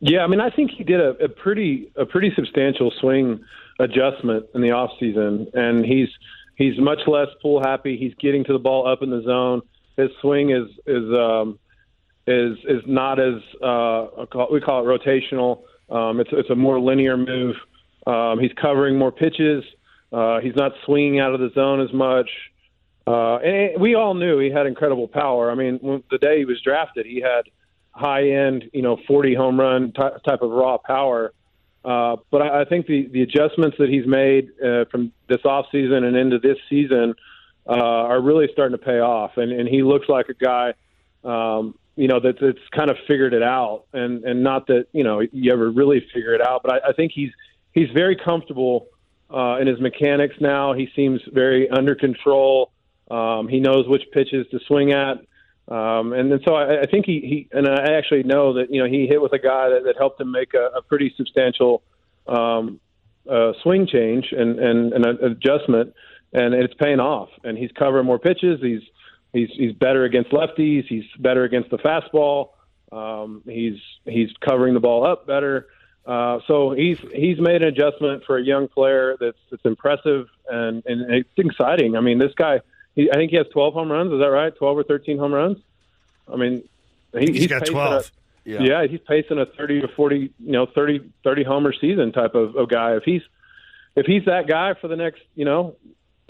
Yeah, 0.00 0.20
I 0.20 0.26
mean, 0.28 0.40
I 0.40 0.50
think 0.50 0.70
he 0.70 0.82
did 0.82 1.00
a, 1.00 1.10
a 1.24 1.28
pretty 1.28 1.92
a 1.96 2.06
pretty 2.06 2.32
substantial 2.34 2.90
swing 3.00 3.44
adjustment 3.78 4.46
in 4.54 4.62
the 4.62 4.70
off 4.70 4.90
season, 4.98 5.48
and 5.52 5.84
he's 5.84 6.08
he's 6.56 6.78
much 6.78 7.00
less 7.06 7.28
pull 7.42 7.60
happy. 7.60 7.96
He's 7.98 8.14
getting 8.14 8.44
to 8.44 8.52
the 8.52 8.58
ball 8.58 8.88
up 8.88 9.02
in 9.02 9.10
the 9.10 9.22
zone. 9.22 9.62
His 9.96 10.10
swing 10.22 10.50
is 10.50 10.68
is 10.86 11.04
um, 11.12 11.58
is 12.26 12.56
is 12.64 12.82
not 12.86 13.20
as 13.20 13.42
uh, 13.62 14.26
we 14.50 14.60
call 14.60 14.80
it 14.80 15.00
rotational. 15.00 15.62
Um, 15.90 16.20
it's 16.20 16.30
it's 16.32 16.50
a 16.50 16.54
more 16.54 16.80
linear 16.80 17.16
move. 17.16 17.56
Um, 18.06 18.38
he's 18.40 18.52
covering 18.60 18.96
more 18.96 19.12
pitches. 19.12 19.64
Uh, 20.12 20.40
he's 20.40 20.56
not 20.56 20.72
swinging 20.86 21.20
out 21.20 21.34
of 21.34 21.40
the 21.40 21.50
zone 21.54 21.80
as 21.80 21.92
much. 21.92 22.28
Uh, 23.10 23.38
and 23.38 23.80
we 23.80 23.96
all 23.96 24.14
knew 24.14 24.38
he 24.38 24.50
had 24.50 24.66
incredible 24.66 25.08
power. 25.08 25.50
I 25.50 25.56
mean, 25.56 26.04
the 26.10 26.18
day 26.18 26.38
he 26.38 26.44
was 26.44 26.60
drafted, 26.62 27.06
he 27.06 27.20
had 27.20 27.42
high 27.90 28.30
end, 28.30 28.70
you 28.72 28.82
know, 28.82 28.98
40 29.08 29.34
home 29.34 29.58
run 29.58 29.90
ty- 29.90 30.18
type 30.24 30.42
of 30.42 30.50
raw 30.52 30.78
power. 30.78 31.32
Uh, 31.84 32.16
but 32.30 32.42
I, 32.42 32.60
I 32.60 32.64
think 32.66 32.86
the, 32.86 33.08
the 33.08 33.22
adjustments 33.22 33.78
that 33.80 33.88
he's 33.88 34.06
made 34.06 34.50
uh, 34.64 34.84
from 34.92 35.12
this 35.28 35.40
off 35.44 35.66
season 35.72 36.04
and 36.04 36.16
into 36.16 36.38
this 36.38 36.58
season 36.68 37.14
uh, 37.66 37.72
are 37.72 38.20
really 38.20 38.48
starting 38.52 38.78
to 38.78 38.84
pay 38.84 39.00
off. 39.00 39.38
And, 39.38 39.50
and 39.50 39.68
he 39.68 39.82
looks 39.82 40.08
like 40.08 40.28
a 40.28 40.34
guy, 40.34 40.74
um, 41.24 41.74
you 41.96 42.06
know, 42.06 42.20
that, 42.20 42.38
that's 42.40 42.68
kind 42.70 42.90
of 42.90 42.96
figured 43.08 43.34
it 43.34 43.42
out. 43.42 43.86
And, 43.92 44.22
and 44.22 44.44
not 44.44 44.68
that, 44.68 44.86
you 44.92 45.02
know, 45.02 45.18
you 45.18 45.52
ever 45.52 45.68
really 45.68 46.06
figure 46.14 46.34
it 46.34 46.46
out, 46.46 46.62
but 46.62 46.74
I, 46.74 46.90
I 46.90 46.92
think 46.92 47.10
he's, 47.12 47.32
he's 47.72 47.90
very 47.90 48.14
comfortable 48.14 48.86
uh, 49.34 49.56
in 49.60 49.66
his 49.66 49.80
mechanics 49.80 50.36
now. 50.38 50.74
He 50.74 50.88
seems 50.94 51.20
very 51.32 51.68
under 51.68 51.96
control. 51.96 52.70
Um, 53.10 53.48
he 53.48 53.60
knows 53.60 53.88
which 53.88 54.04
pitches 54.12 54.46
to 54.50 54.60
swing 54.66 54.92
at. 54.92 55.18
Um, 55.68 56.12
and 56.12 56.32
then 56.32 56.40
so 56.46 56.54
I, 56.54 56.82
I 56.82 56.86
think 56.86 57.06
he, 57.06 57.20
he, 57.20 57.48
and 57.56 57.68
I 57.68 57.94
actually 57.94 58.24
know 58.24 58.54
that, 58.54 58.72
you 58.72 58.82
know, 58.82 58.88
he 58.88 59.06
hit 59.06 59.20
with 59.20 59.32
a 59.32 59.38
guy 59.38 59.70
that, 59.70 59.84
that 59.84 59.96
helped 59.96 60.20
him 60.20 60.32
make 60.32 60.54
a, 60.54 60.78
a 60.78 60.82
pretty 60.82 61.14
substantial 61.16 61.82
um, 62.26 62.80
uh, 63.30 63.52
swing 63.62 63.86
change 63.86 64.32
and, 64.32 64.58
and, 64.58 64.92
and 64.92 65.06
an 65.06 65.18
adjustment, 65.24 65.94
and 66.32 66.54
it's 66.54 66.74
paying 66.74 67.00
off. 67.00 67.28
And 67.44 67.56
he's 67.56 67.70
covering 67.72 68.06
more 68.06 68.18
pitches. 68.18 68.60
He's, 68.60 68.82
he's, 69.32 69.50
he's 69.52 69.72
better 69.72 70.04
against 70.04 70.30
lefties. 70.30 70.86
He's 70.88 71.04
better 71.18 71.44
against 71.44 71.70
the 71.70 71.78
fastball. 71.78 72.50
Um, 72.90 73.42
he's, 73.46 73.78
he's 74.04 74.30
covering 74.40 74.74
the 74.74 74.80
ball 74.80 75.06
up 75.06 75.26
better. 75.26 75.68
Uh, 76.06 76.40
so 76.48 76.72
he's 76.72 76.98
he's 77.14 77.38
made 77.38 77.62
an 77.62 77.68
adjustment 77.68 78.24
for 78.24 78.38
a 78.38 78.42
young 78.42 78.68
player 78.68 79.16
that's 79.20 79.38
that's 79.50 79.64
impressive 79.64 80.26
and 80.48 80.82
and 80.86 81.12
it's 81.12 81.28
exciting. 81.36 81.94
I 81.94 82.00
mean, 82.00 82.18
this 82.18 82.32
guy, 82.34 82.60
he, 82.94 83.10
I 83.10 83.14
think 83.14 83.30
he 83.30 83.36
has 83.36 83.46
12 83.52 83.74
home 83.74 83.90
runs. 83.90 84.12
Is 84.12 84.20
that 84.20 84.30
right? 84.30 84.54
12 84.54 84.78
or 84.78 84.82
13 84.84 85.18
home 85.18 85.32
runs. 85.32 85.58
I 86.32 86.36
mean, 86.36 86.62
he, 87.12 87.26
he's, 87.26 87.36
he's 87.38 87.46
got 87.48 87.66
12. 87.66 87.92
A, 87.92 88.50
yeah. 88.50 88.62
yeah, 88.62 88.86
he's 88.86 89.00
pacing 89.06 89.38
a 89.38 89.46
30 89.46 89.82
to 89.82 89.88
40, 89.88 90.16
you 90.16 90.52
know, 90.52 90.66
30 90.66 91.12
30 91.24 91.44
homer 91.44 91.72
season 91.78 92.12
type 92.12 92.34
of, 92.34 92.56
of 92.56 92.68
guy. 92.68 92.96
If 92.96 93.04
he's 93.04 93.22
if 93.96 94.06
he's 94.06 94.24
that 94.26 94.46
guy 94.46 94.74
for 94.80 94.88
the 94.88 94.96
next, 94.96 95.22
you 95.34 95.44
know, 95.44 95.76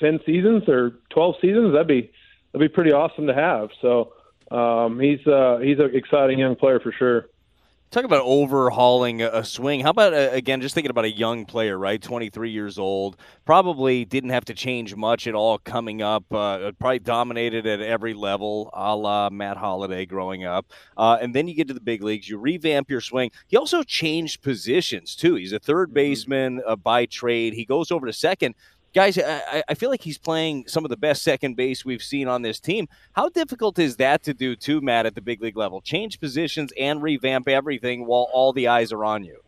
10 0.00 0.20
seasons 0.26 0.68
or 0.68 0.98
12 1.10 1.34
seasons, 1.40 1.72
that'd 1.72 1.86
be 1.86 2.10
that'd 2.52 2.68
be 2.68 2.72
pretty 2.72 2.92
awesome 2.92 3.26
to 3.26 3.34
have. 3.34 3.70
So 3.80 4.12
um, 4.50 4.98
he's 4.98 5.24
uh, 5.26 5.58
he's 5.62 5.78
an 5.78 5.94
exciting 5.94 6.38
young 6.38 6.56
player 6.56 6.80
for 6.80 6.92
sure. 6.92 7.26
Talk 7.90 8.04
about 8.04 8.22
overhauling 8.22 9.20
a 9.20 9.44
swing. 9.44 9.80
How 9.80 9.90
about, 9.90 10.14
uh, 10.14 10.28
again, 10.30 10.60
just 10.60 10.76
thinking 10.76 10.92
about 10.92 11.06
a 11.06 11.10
young 11.10 11.44
player, 11.44 11.76
right? 11.76 12.00
23 12.00 12.48
years 12.48 12.78
old. 12.78 13.16
Probably 13.44 14.04
didn't 14.04 14.30
have 14.30 14.44
to 14.44 14.54
change 14.54 14.94
much 14.94 15.26
at 15.26 15.34
all 15.34 15.58
coming 15.58 16.00
up. 16.00 16.22
Uh, 16.32 16.70
probably 16.78 17.00
dominated 17.00 17.66
at 17.66 17.80
every 17.80 18.14
level, 18.14 18.70
a 18.74 18.94
la 18.94 19.28
Matt 19.30 19.56
Holliday 19.56 20.06
growing 20.06 20.44
up. 20.44 20.70
Uh, 20.96 21.18
and 21.20 21.34
then 21.34 21.48
you 21.48 21.54
get 21.54 21.66
to 21.66 21.74
the 21.74 21.80
big 21.80 22.00
leagues, 22.04 22.28
you 22.28 22.38
revamp 22.38 22.88
your 22.88 23.00
swing. 23.00 23.32
He 23.48 23.56
also 23.56 23.82
changed 23.82 24.40
positions, 24.40 25.16
too. 25.16 25.34
He's 25.34 25.52
a 25.52 25.58
third 25.58 25.88
mm-hmm. 25.88 25.94
baseman 25.94 26.62
uh, 26.64 26.76
by 26.76 27.06
trade. 27.06 27.54
He 27.54 27.64
goes 27.64 27.90
over 27.90 28.06
to 28.06 28.12
second 28.12 28.54
guys, 28.94 29.18
I, 29.18 29.62
I, 29.68 29.74
feel 29.74 29.90
like 29.90 30.02
he's 30.02 30.18
playing 30.18 30.66
some 30.66 30.84
of 30.84 30.90
the 30.90 30.96
best 30.96 31.22
second 31.22 31.56
base 31.56 31.84
we've 31.84 32.02
seen 32.02 32.28
on 32.28 32.42
this 32.42 32.60
team. 32.60 32.88
How 33.12 33.28
difficult 33.28 33.78
is 33.78 33.96
that 33.96 34.22
to 34.24 34.34
do, 34.34 34.56
too, 34.56 34.80
Matt, 34.80 35.06
at 35.06 35.14
the 35.14 35.20
big 35.20 35.42
league 35.42 35.56
level? 35.56 35.80
Change 35.80 36.20
positions 36.20 36.72
and 36.78 37.02
revamp 37.02 37.48
everything 37.48 38.06
while 38.06 38.28
all 38.32 38.52
the 38.52 38.68
eyes 38.68 38.92
are 38.92 39.04
on 39.04 39.24
you. 39.24 39.40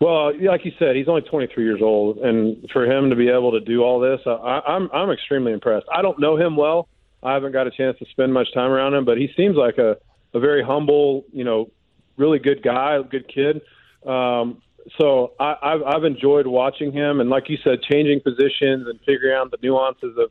Well, 0.00 0.32
like 0.40 0.64
you 0.64 0.72
said, 0.78 0.96
he's 0.96 1.08
only 1.08 1.20
23 1.22 1.62
years 1.62 1.82
old, 1.82 2.18
and 2.18 2.66
for 2.72 2.90
him 2.90 3.10
to 3.10 3.16
be 3.16 3.28
able 3.28 3.52
to 3.52 3.60
do 3.60 3.82
all 3.82 4.00
this, 4.00 4.20
I, 4.24 4.60
I'm 4.66 4.88
I'm 4.94 5.10
extremely 5.10 5.52
impressed. 5.52 5.86
I 5.94 6.00
don't 6.00 6.18
know 6.18 6.38
him 6.38 6.56
well. 6.56 6.88
I 7.22 7.34
haven't 7.34 7.52
got 7.52 7.66
a 7.66 7.70
chance 7.70 7.98
to 7.98 8.06
spend 8.10 8.32
much 8.32 8.48
time 8.54 8.70
around 8.70 8.94
him, 8.94 9.04
but 9.04 9.18
he 9.18 9.28
seems 9.36 9.56
like 9.56 9.76
a 9.76 9.98
a 10.32 10.40
very 10.40 10.62
humble, 10.62 11.24
you 11.32 11.44
know, 11.44 11.70
really 12.16 12.38
good 12.38 12.62
guy, 12.62 13.02
good 13.02 13.28
kid. 13.28 13.60
Um, 14.06 14.62
so 14.98 15.32
I, 15.38 15.56
I've, 15.62 15.82
I've 15.82 16.04
enjoyed 16.04 16.46
watching 16.46 16.92
him, 16.92 17.20
and 17.20 17.30
like 17.30 17.48
you 17.48 17.58
said, 17.62 17.82
changing 17.82 18.20
positions 18.20 18.86
and 18.88 18.98
figuring 19.06 19.36
out 19.36 19.50
the 19.50 19.58
nuances 19.62 20.16
of 20.18 20.30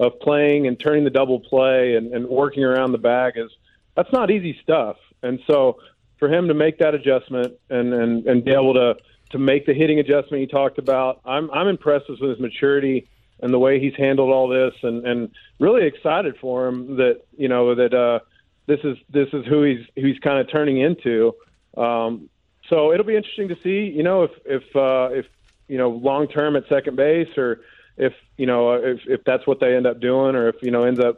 of 0.00 0.18
playing 0.20 0.66
and 0.66 0.78
turning 0.78 1.04
the 1.04 1.10
double 1.10 1.38
play 1.38 1.94
and, 1.94 2.12
and 2.12 2.26
working 2.26 2.64
around 2.64 2.90
the 2.90 2.98
bag 2.98 3.34
is 3.36 3.48
that's 3.94 4.12
not 4.12 4.28
easy 4.28 4.58
stuff. 4.60 4.96
And 5.22 5.38
so 5.46 5.78
for 6.18 6.28
him 6.28 6.48
to 6.48 6.54
make 6.54 6.78
that 6.78 6.94
adjustment 6.94 7.54
and 7.70 7.92
and, 7.94 8.26
and 8.26 8.44
be 8.44 8.50
able 8.50 8.74
to 8.74 8.96
to 9.30 9.38
make 9.38 9.66
the 9.66 9.74
hitting 9.74 9.98
adjustment 9.98 10.40
he 10.40 10.46
talked 10.46 10.78
about, 10.78 11.20
I'm 11.24 11.50
I'm 11.50 11.68
impressed 11.68 12.08
with 12.08 12.20
his 12.20 12.38
maturity 12.40 13.08
and 13.40 13.52
the 13.52 13.58
way 13.58 13.80
he's 13.80 13.94
handled 13.96 14.30
all 14.30 14.48
this, 14.48 14.74
and 14.82 15.06
and 15.06 15.30
really 15.58 15.86
excited 15.86 16.36
for 16.40 16.66
him 16.66 16.96
that 16.96 17.22
you 17.36 17.48
know 17.48 17.74
that 17.74 17.94
uh, 17.94 18.20
this 18.66 18.80
is 18.84 18.96
this 19.10 19.28
is 19.32 19.44
who 19.46 19.62
he's 19.62 19.86
who 19.96 20.06
he's 20.06 20.18
kind 20.18 20.38
of 20.38 20.50
turning 20.50 20.80
into. 20.80 21.34
Um, 21.76 22.30
so 22.68 22.92
it'll 22.92 23.06
be 23.06 23.16
interesting 23.16 23.48
to 23.48 23.56
see, 23.62 23.92
you 23.94 24.02
know, 24.02 24.24
if 24.24 24.30
if 24.44 24.76
uh, 24.76 25.08
if 25.12 25.26
you 25.68 25.78
know 25.78 25.90
long 25.90 26.28
term 26.28 26.56
at 26.56 26.68
second 26.68 26.96
base, 26.96 27.36
or 27.36 27.60
if 27.96 28.12
you 28.36 28.46
know 28.46 28.72
if 28.72 29.00
if 29.06 29.24
that's 29.24 29.46
what 29.46 29.60
they 29.60 29.76
end 29.76 29.86
up 29.86 30.00
doing, 30.00 30.34
or 30.34 30.48
if 30.48 30.56
you 30.62 30.70
know 30.70 30.82
ends 30.82 31.00
up 31.00 31.16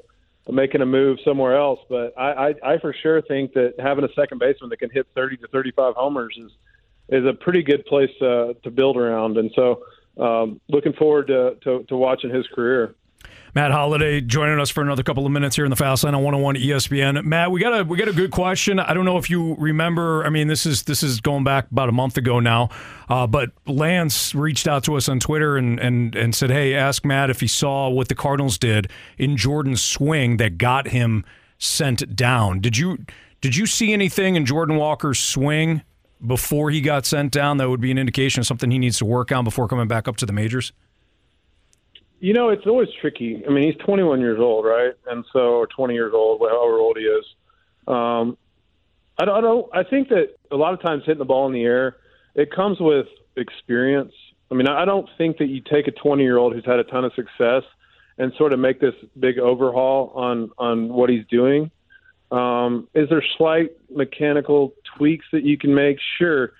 making 0.48 0.80
a 0.80 0.86
move 0.86 1.18
somewhere 1.24 1.56
else. 1.56 1.80
But 1.88 2.14
I, 2.16 2.48
I, 2.48 2.54
I 2.74 2.78
for 2.78 2.94
sure 3.02 3.20
think 3.22 3.54
that 3.54 3.74
having 3.78 4.04
a 4.04 4.12
second 4.14 4.38
baseman 4.38 4.70
that 4.70 4.78
can 4.78 4.90
hit 4.90 5.06
30 5.14 5.38
to 5.38 5.48
35 5.48 5.94
homers 5.96 6.38
is 6.38 6.52
is 7.08 7.24
a 7.24 7.32
pretty 7.32 7.62
good 7.62 7.84
place 7.86 8.10
uh, 8.20 8.54
to 8.62 8.70
build 8.70 8.96
around. 8.96 9.36
And 9.36 9.50
so, 9.54 9.84
um, 10.18 10.60
looking 10.68 10.92
forward 10.92 11.28
to, 11.28 11.56
to, 11.62 11.84
to 11.84 11.96
watching 11.96 12.30
his 12.30 12.46
career. 12.48 12.94
Matt 13.56 13.70
Holliday 13.70 14.20
joining 14.20 14.60
us 14.60 14.68
for 14.68 14.82
another 14.82 15.02
couple 15.02 15.24
of 15.24 15.32
minutes 15.32 15.56
here 15.56 15.64
in 15.64 15.70
the 15.70 15.76
Fast 15.76 16.04
Lane 16.04 16.14
on 16.14 16.22
101 16.22 16.56
ESPN. 16.56 17.24
Matt, 17.24 17.50
we 17.50 17.58
got 17.58 17.80
a 17.80 17.84
we 17.84 17.96
got 17.96 18.06
a 18.06 18.12
good 18.12 18.30
question. 18.30 18.78
I 18.78 18.92
don't 18.92 19.06
know 19.06 19.16
if 19.16 19.30
you 19.30 19.54
remember. 19.54 20.24
I 20.26 20.28
mean, 20.28 20.48
this 20.48 20.66
is 20.66 20.82
this 20.82 21.02
is 21.02 21.22
going 21.22 21.42
back 21.42 21.70
about 21.70 21.88
a 21.88 21.92
month 21.92 22.18
ago 22.18 22.38
now. 22.38 22.68
Uh, 23.08 23.26
but 23.26 23.52
Lance 23.66 24.34
reached 24.34 24.68
out 24.68 24.84
to 24.84 24.96
us 24.96 25.08
on 25.08 25.20
Twitter 25.20 25.56
and, 25.56 25.80
and 25.80 26.14
and 26.14 26.34
said, 26.34 26.50
"Hey, 26.50 26.74
ask 26.74 27.02
Matt 27.06 27.30
if 27.30 27.40
he 27.40 27.46
saw 27.46 27.88
what 27.88 28.08
the 28.08 28.14
Cardinals 28.14 28.58
did 28.58 28.90
in 29.16 29.38
Jordan's 29.38 29.82
swing 29.82 30.36
that 30.36 30.58
got 30.58 30.88
him 30.88 31.24
sent 31.56 32.14
down. 32.14 32.60
Did 32.60 32.76
you 32.76 33.06
did 33.40 33.56
you 33.56 33.64
see 33.64 33.94
anything 33.94 34.36
in 34.36 34.44
Jordan 34.44 34.76
Walker's 34.76 35.18
swing 35.18 35.80
before 36.26 36.70
he 36.70 36.82
got 36.82 37.06
sent 37.06 37.32
down 37.32 37.56
that 37.56 37.70
would 37.70 37.80
be 37.80 37.90
an 37.90 37.96
indication 37.96 38.40
of 38.40 38.46
something 38.46 38.70
he 38.70 38.78
needs 38.78 38.98
to 38.98 39.06
work 39.06 39.32
on 39.32 39.44
before 39.44 39.66
coming 39.66 39.88
back 39.88 40.08
up 40.08 40.18
to 40.18 40.26
the 40.26 40.32
majors?" 40.34 40.72
You 42.18 42.32
know, 42.32 42.48
it's 42.48 42.66
always 42.66 42.88
tricky. 43.00 43.42
I 43.46 43.50
mean, 43.50 43.64
he's 43.64 43.76
21 43.84 44.20
years 44.20 44.38
old, 44.40 44.64
right? 44.64 44.92
And 45.06 45.24
so, 45.32 45.56
or 45.56 45.66
20 45.66 45.94
years 45.94 46.12
old, 46.14 46.40
however 46.40 46.78
old 46.78 46.96
he 46.96 47.04
is. 47.04 47.24
Um, 47.86 48.38
I 49.18 49.24
don't, 49.24 49.36
I 49.36 49.40
don't. 49.40 49.66
I 49.74 49.82
think 49.84 50.08
that 50.08 50.34
a 50.50 50.56
lot 50.56 50.74
of 50.74 50.82
times 50.82 51.02
hitting 51.06 51.18
the 51.18 51.24
ball 51.24 51.46
in 51.46 51.52
the 51.52 51.62
air, 51.62 51.96
it 52.34 52.50
comes 52.50 52.78
with 52.80 53.06
experience. 53.36 54.12
I 54.50 54.54
mean, 54.54 54.68
I 54.68 54.84
don't 54.84 55.08
think 55.18 55.38
that 55.38 55.48
you 55.48 55.60
take 55.60 55.88
a 55.88 55.90
20 55.90 56.22
year 56.22 56.38
old 56.38 56.54
who's 56.54 56.64
had 56.64 56.78
a 56.78 56.84
ton 56.84 57.04
of 57.04 57.12
success 57.14 57.62
and 58.18 58.32
sort 58.38 58.52
of 58.52 58.58
make 58.58 58.80
this 58.80 58.94
big 59.18 59.38
overhaul 59.38 60.12
on 60.14 60.50
on 60.58 60.88
what 60.88 61.10
he's 61.10 61.26
doing. 61.30 61.70
Um, 62.30 62.88
is 62.94 63.08
there 63.08 63.22
slight 63.38 63.70
mechanical 63.90 64.74
tweaks 64.96 65.26
that 65.32 65.44
you 65.44 65.56
can 65.56 65.74
make? 65.74 65.98
Sure. 66.18 66.52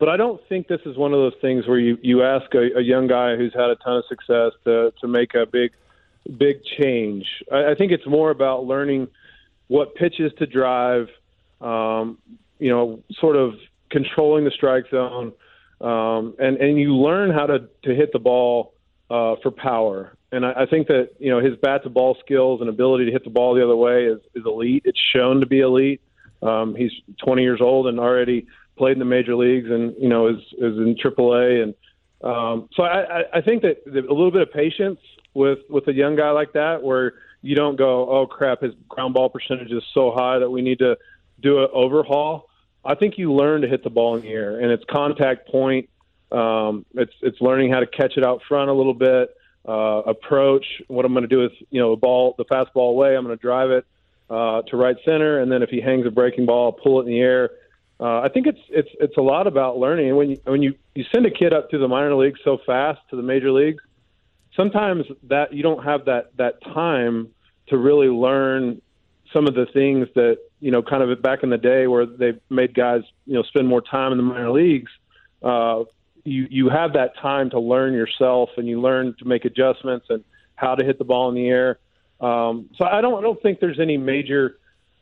But 0.00 0.08
I 0.08 0.16
don't 0.16 0.40
think 0.48 0.66
this 0.66 0.80
is 0.86 0.96
one 0.96 1.12
of 1.12 1.18
those 1.18 1.38
things 1.42 1.68
where 1.68 1.78
you, 1.78 1.98
you 2.00 2.22
ask 2.22 2.52
a, 2.54 2.78
a 2.78 2.80
young 2.80 3.06
guy 3.06 3.36
who's 3.36 3.52
had 3.52 3.68
a 3.68 3.76
ton 3.76 3.98
of 3.98 4.04
success 4.08 4.52
to, 4.64 4.92
to 4.98 5.06
make 5.06 5.34
a 5.34 5.44
big 5.44 5.72
big 6.38 6.64
change. 6.64 7.26
I, 7.52 7.72
I 7.72 7.74
think 7.74 7.92
it's 7.92 8.06
more 8.06 8.30
about 8.30 8.64
learning 8.64 9.08
what 9.68 9.94
pitches 9.94 10.32
to 10.38 10.46
drive, 10.46 11.08
um, 11.60 12.18
you 12.58 12.70
know, 12.70 13.02
sort 13.12 13.36
of 13.36 13.54
controlling 13.90 14.44
the 14.44 14.50
strike 14.50 14.84
zone, 14.90 15.32
um, 15.82 16.34
and 16.38 16.56
and 16.56 16.78
you 16.78 16.96
learn 16.96 17.30
how 17.30 17.46
to 17.46 17.68
to 17.84 17.94
hit 17.94 18.10
the 18.14 18.18
ball 18.18 18.72
uh, 19.10 19.36
for 19.42 19.50
power. 19.50 20.16
And 20.32 20.46
I, 20.46 20.62
I 20.62 20.66
think 20.66 20.86
that 20.86 21.10
you 21.18 21.30
know 21.30 21.40
his 21.40 21.56
bat 21.56 21.82
to 21.82 21.90
ball 21.90 22.16
skills 22.24 22.62
and 22.62 22.70
ability 22.70 23.04
to 23.04 23.12
hit 23.12 23.24
the 23.24 23.30
ball 23.30 23.54
the 23.54 23.62
other 23.62 23.76
way 23.76 24.06
is, 24.06 24.20
is 24.34 24.44
elite. 24.46 24.82
It's 24.86 25.00
shown 25.14 25.40
to 25.40 25.46
be 25.46 25.60
elite. 25.60 26.00
Um, 26.42 26.74
he's 26.74 26.92
20 27.22 27.42
years 27.42 27.60
old 27.60 27.86
and 27.86 28.00
already 28.00 28.46
played 28.76 28.92
in 28.92 28.98
the 28.98 29.04
major 29.04 29.36
leagues 29.36 29.70
and 29.70 29.94
you 29.98 30.08
know 30.08 30.28
is 30.28 30.40
is 30.52 30.76
in 30.78 30.96
AAA 30.96 31.62
and 31.62 31.74
um, 32.22 32.68
so 32.74 32.82
I, 32.82 33.24
I 33.32 33.40
think 33.40 33.62
that 33.62 33.82
a 33.86 33.92
little 33.92 34.30
bit 34.30 34.42
of 34.42 34.52
patience 34.52 35.00
with 35.32 35.60
with 35.68 35.88
a 35.88 35.92
young 35.92 36.16
guy 36.16 36.30
like 36.30 36.52
that, 36.52 36.82
where 36.82 37.14
you 37.42 37.56
don't 37.56 37.76
go, 37.76 38.08
oh 38.10 38.26
crap, 38.26 38.60
his 38.60 38.74
ground 38.88 39.14
ball 39.14 39.30
percentage 39.30 39.72
is 39.72 39.82
so 39.94 40.12
high 40.14 40.38
that 40.38 40.50
we 40.50 40.60
need 40.60 40.80
to 40.80 40.98
do 41.40 41.62
an 41.62 41.68
overhaul. 41.72 42.48
I 42.84 42.94
think 42.94 43.16
you 43.16 43.32
learn 43.32 43.62
to 43.62 43.68
hit 43.68 43.84
the 43.84 43.90
ball 43.90 44.16
in 44.16 44.22
the 44.22 44.28
air, 44.28 44.60
and 44.60 44.70
it's 44.70 44.84
contact 44.90 45.48
point. 45.48 45.88
Um, 46.30 46.84
it's 46.94 47.14
it's 47.22 47.40
learning 47.40 47.72
how 47.72 47.80
to 47.80 47.86
catch 47.86 48.16
it 48.16 48.24
out 48.24 48.42
front 48.46 48.68
a 48.68 48.74
little 48.74 48.94
bit, 48.94 49.34
uh, 49.66 50.02
approach. 50.06 50.66
What 50.88 51.06
I'm 51.06 51.12
going 51.12 51.22
to 51.22 51.28
do 51.28 51.44
is, 51.46 51.52
you 51.70 51.80
know, 51.80 51.92
the 51.92 52.00
ball, 52.00 52.34
the 52.36 52.44
fastball 52.44 52.90
away. 52.90 53.16
I'm 53.16 53.24
going 53.24 53.36
to 53.36 53.40
drive 53.40 53.70
it 53.70 53.86
uh, 54.28 54.60
to 54.62 54.76
right 54.76 54.96
center, 55.06 55.40
and 55.40 55.50
then 55.50 55.62
if 55.62 55.70
he 55.70 55.80
hangs 55.80 56.06
a 56.06 56.10
breaking 56.10 56.44
ball, 56.44 56.66
I'll 56.66 56.72
pull 56.72 57.00
it 57.00 57.04
in 57.04 57.08
the 57.08 57.20
air 57.20 57.50
uh, 58.00 58.20
I 58.20 58.28
think 58.28 58.46
it's 58.46 58.60
it's 58.68 58.88
it's 59.00 59.16
a 59.16 59.22
lot 59.22 59.46
about 59.46 59.78
learning. 59.78 60.16
When 60.16 60.30
you 60.30 60.40
when 60.44 60.62
you 60.62 60.74
you 60.94 61.04
send 61.12 61.26
a 61.26 61.30
kid 61.30 61.52
up 61.52 61.70
to 61.70 61.78
the 61.78 61.88
minor 61.88 62.14
leagues 62.14 62.40
so 62.44 62.58
fast 62.64 63.00
to 63.10 63.16
the 63.16 63.22
major 63.22 63.52
leagues, 63.52 63.82
sometimes 64.56 65.04
that 65.24 65.52
you 65.52 65.62
don't 65.62 65.84
have 65.84 66.06
that 66.06 66.36
that 66.36 66.62
time 66.62 67.28
to 67.68 67.76
really 67.76 68.08
learn 68.08 68.80
some 69.32 69.46
of 69.46 69.54
the 69.54 69.66
things 69.66 70.08
that 70.14 70.38
you 70.60 70.70
know, 70.70 70.82
kind 70.82 71.02
of 71.02 71.22
back 71.22 71.42
in 71.42 71.50
the 71.50 71.58
day 71.58 71.86
where 71.86 72.06
they 72.06 72.38
made 72.50 72.74
guys, 72.74 73.02
you 73.26 73.34
know, 73.34 73.42
spend 73.42 73.66
more 73.66 73.80
time 73.80 74.12
in 74.12 74.18
the 74.18 74.22
minor 74.22 74.50
leagues. 74.50 74.92
Uh, 75.42 75.84
you 76.24 76.46
you 76.50 76.68
have 76.68 76.92
that 76.92 77.16
time 77.16 77.48
to 77.50 77.58
learn 77.58 77.94
yourself, 77.94 78.50
and 78.58 78.68
you 78.68 78.80
learn 78.80 79.14
to 79.18 79.24
make 79.24 79.46
adjustments 79.46 80.06
and 80.10 80.22
how 80.54 80.74
to 80.74 80.84
hit 80.84 80.98
the 80.98 81.04
ball 81.04 81.30
in 81.30 81.34
the 81.34 81.48
air. 81.48 81.78
Um, 82.20 82.68
so 82.76 82.84
I 82.84 83.00
don't 83.00 83.18
I 83.18 83.22
don't 83.22 83.40
think 83.42 83.60
there's 83.60 83.80
any 83.80 83.96
major 83.96 84.58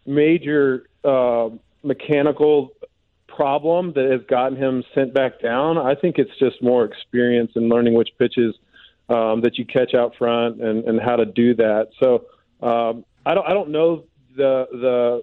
major 0.07 0.89
uh, 1.05 1.51
mechanical 1.83 2.73
problem 3.29 3.93
that 3.93 4.11
has 4.11 4.23
gotten 4.29 4.57
him 4.57 4.83
sent 4.95 5.15
back 5.15 5.41
down. 5.41 5.79
I 5.79 5.95
think 5.95 6.19
it's 6.19 6.37
just 6.39 6.63
more 6.63 6.85
experience 6.85 7.53
and 7.55 7.69
learning 7.69 7.95
which 7.95 8.11
pitches 8.19 8.55
um, 9.09 9.43
that 9.43 9.57
you 9.57 9.65
catch 9.65 9.95
out 9.95 10.17
front 10.17 10.61
and, 10.61 10.85
and 10.85 11.01
how 11.01 11.17
to 11.17 11.25
do 11.25 11.55
that. 11.55 11.91
So 12.01 12.27
um, 12.67 13.05
I 13.25 13.35
don't 13.35 13.47
I 13.47 13.53
don't 13.53 13.71
know 13.71 14.05
the 14.37 14.67
the 14.73 15.23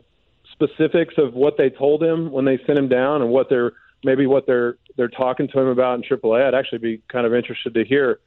specifics 0.52 1.16
of 1.18 1.34
what 1.34 1.58
they 1.58 1.70
told 1.70 2.02
him 2.02 2.32
when 2.32 2.46
they 2.46 2.58
sent 2.66 2.80
him 2.80 2.88
down 2.88 3.22
and 3.22 3.32
what 3.32 3.50
they're 3.50 3.74
maybe 4.04 4.26
what 4.26 4.46
they're 4.46 4.78
they're 4.96 5.10
talking 5.10 5.48
to 5.50 5.60
him 5.60 5.68
about 5.68 5.96
in 5.96 6.04
AAA. 6.04 6.46
I'd 6.46 6.56
actually 6.56 6.80
be 6.80 7.02
kind 7.12 7.26
of 7.26 7.34
interested 7.34 7.74
to 7.74 7.84
hear 7.84 8.20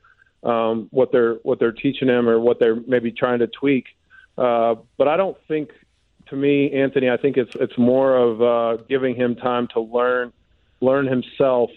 um, 0.43 0.89
what 0.91 1.13
they're 1.13 1.35
what 1.43 1.59
they're 1.59 1.73
teaching 1.73 2.09
him 2.09 2.29
or 2.29 2.39
what 2.39 2.59
they're 2.61 2.81
maybe 2.87 3.11
trying 3.11 3.39
to 3.39 3.47
tweak. 3.47 3.87
Uh, 4.37 4.77
but 4.97 5.09
I 5.09 5.17
don't 5.17 5.37
think, 5.49 5.71
to 6.31 6.37
me, 6.37 6.71
Anthony, 6.73 7.11
I 7.11 7.17
think 7.17 7.37
it's 7.37 7.55
it's 7.57 7.77
more 7.79 8.17
of 8.17 8.43
uh, 8.43 8.83
giving 8.89 9.15
him 9.15 9.35
time 9.37 9.69
to 9.75 9.81
learn 9.81 10.33
learn 10.81 11.07
himself 11.07 11.71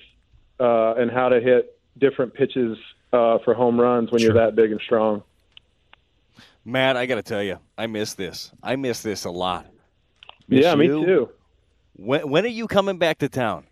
uh, 0.60 0.94
and 0.96 1.10
how 1.10 1.30
to 1.30 1.40
hit 1.40 1.78
different 1.98 2.34
pitches 2.34 2.78
uh, 3.14 3.40
for 3.44 3.54
home 3.54 3.80
runs 3.80 4.12
when 4.12 4.20
Sure. 4.20 4.34
you're 4.34 4.46
that 4.46 4.56
big 4.56 4.72
and 4.72 4.82
strong. 4.82 5.24
Matt, 6.64 6.96
I 6.96 7.08
got 7.08 7.16
to 7.16 7.24
tell 7.24 7.42
you, 7.42 7.58
I 7.78 7.88
miss 7.88 8.14
this. 8.14 8.52
I 8.62 8.76
miss 8.76 9.02
this 9.02 9.26
a 9.26 9.32
lot. 9.32 9.66
Miss 10.48 10.64
yeah, 10.64 10.76
me 10.76 10.88
too. 10.88 11.30
When, 11.96 12.30
when 12.30 12.46
are 12.46 12.50
you 12.50 12.68
coming 12.68 12.98
back 12.98 13.18
to 13.20 13.30
town? 13.30 13.66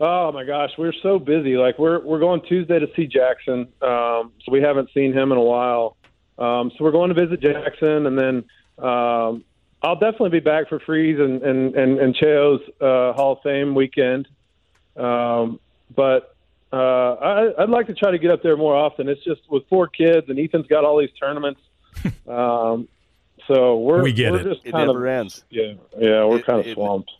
Oh 0.00 0.32
my 0.32 0.44
gosh, 0.44 0.70
we're 0.76 0.92
so 1.02 1.18
busy. 1.18 1.56
Like 1.56 1.78
we're 1.78 2.00
we're 2.00 2.18
going 2.18 2.40
Tuesday 2.48 2.78
to 2.78 2.88
see 2.96 3.06
Jackson, 3.06 3.68
um, 3.80 4.32
so 4.44 4.50
we 4.50 4.60
haven't 4.60 4.90
seen 4.92 5.12
him 5.12 5.30
in 5.30 5.38
a 5.38 5.42
while. 5.42 5.96
Um, 6.38 6.72
so 6.76 6.84
we're 6.84 6.90
going 6.90 7.14
to 7.14 7.26
visit 7.26 7.40
Jackson, 7.40 8.06
and 8.06 8.18
then 8.18 8.44
um, 8.84 9.44
I'll 9.84 9.96
definitely 9.96 10.30
be 10.30 10.40
back 10.40 10.68
for 10.68 10.78
Freese 10.80 11.18
and 11.18 11.42
and 11.42 11.74
and, 11.74 11.98
and 12.00 12.14
Cheo's 12.14 12.60
uh, 12.80 13.12
Hall 13.12 13.32
of 13.32 13.38
Fame 13.42 13.74
weekend. 13.74 14.26
Um, 14.96 15.60
but 15.94 16.34
uh, 16.72 16.76
I, 16.76 17.62
I'd 17.62 17.68
like 17.70 17.86
to 17.88 17.94
try 17.94 18.10
to 18.10 18.18
get 18.18 18.30
up 18.30 18.42
there 18.42 18.56
more 18.56 18.74
often. 18.74 19.08
It's 19.08 19.22
just 19.24 19.42
with 19.48 19.64
four 19.68 19.86
kids, 19.88 20.28
and 20.28 20.38
Ethan's 20.38 20.66
got 20.66 20.84
all 20.84 20.98
these 20.98 21.10
tournaments. 21.20 21.60
um, 22.28 22.88
so 23.46 23.78
we're 23.78 24.02
We 24.02 24.12
get 24.12 24.32
we're 24.32 24.40
it. 24.40 24.54
Just 24.54 24.66
It 24.66 24.72
kind 24.72 24.86
never 24.86 25.06
of, 25.06 25.12
ends. 25.20 25.44
Yeah, 25.50 25.74
yeah, 25.98 26.24
we're 26.24 26.38
It- 26.38 26.46
kind 26.46 26.60
of 26.60 26.66
it- 26.66 26.74
swamped. 26.74 27.10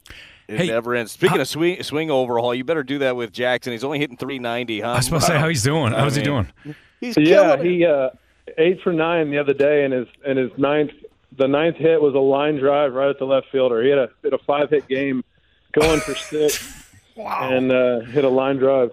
It 0.46 0.58
Hey, 0.58 0.66
never 0.66 0.94
ends. 0.94 1.10
Speaking 1.12 1.40
of 1.40 1.48
swing 1.48 1.82
swing 1.82 2.10
overhaul, 2.10 2.54
you 2.54 2.64
better 2.64 2.82
do 2.82 2.98
that 2.98 3.16
with 3.16 3.32
Jackson. 3.32 3.72
He's 3.72 3.82
only 3.82 3.98
hitting 3.98 4.18
390, 4.18 4.80
huh? 4.80 4.90
I 4.90 4.96
was 4.96 5.06
supposed 5.06 5.24
to 5.26 5.32
say 5.32 5.38
how 5.38 5.48
he's 5.48 5.62
doing. 5.62 5.92
How's 5.94 6.16
he 6.16 6.20
I 6.22 6.24
mean, 6.26 6.46
doing? 6.64 6.74
He's 7.00 7.16
Yeah, 7.16 7.56
killing 7.56 7.60
it. 7.60 7.64
he 7.78 7.86
uh, 7.86 8.10
eight 8.58 8.80
for 8.82 8.92
nine 8.92 9.30
the 9.30 9.38
other 9.38 9.54
day, 9.54 9.84
and 9.84 9.94
his 9.94 10.06
and 10.26 10.38
his 10.38 10.50
ninth 10.58 10.90
the 11.36 11.48
ninth 11.48 11.76
hit 11.76 12.00
was 12.00 12.14
a 12.14 12.18
line 12.18 12.56
drive 12.56 12.92
right 12.92 13.08
at 13.08 13.18
the 13.18 13.24
left 13.24 13.48
fielder. 13.50 13.82
He 13.82 13.90
had 13.90 13.98
a 13.98 14.08
hit 14.22 14.32
a 14.32 14.38
five 14.38 14.70
hit 14.70 14.88
game, 14.88 15.24
going 15.72 16.00
for 16.00 16.14
six, 16.14 16.90
and 17.16 17.72
uh, 17.72 18.00
hit 18.00 18.24
a 18.24 18.28
line 18.28 18.56
drive 18.56 18.90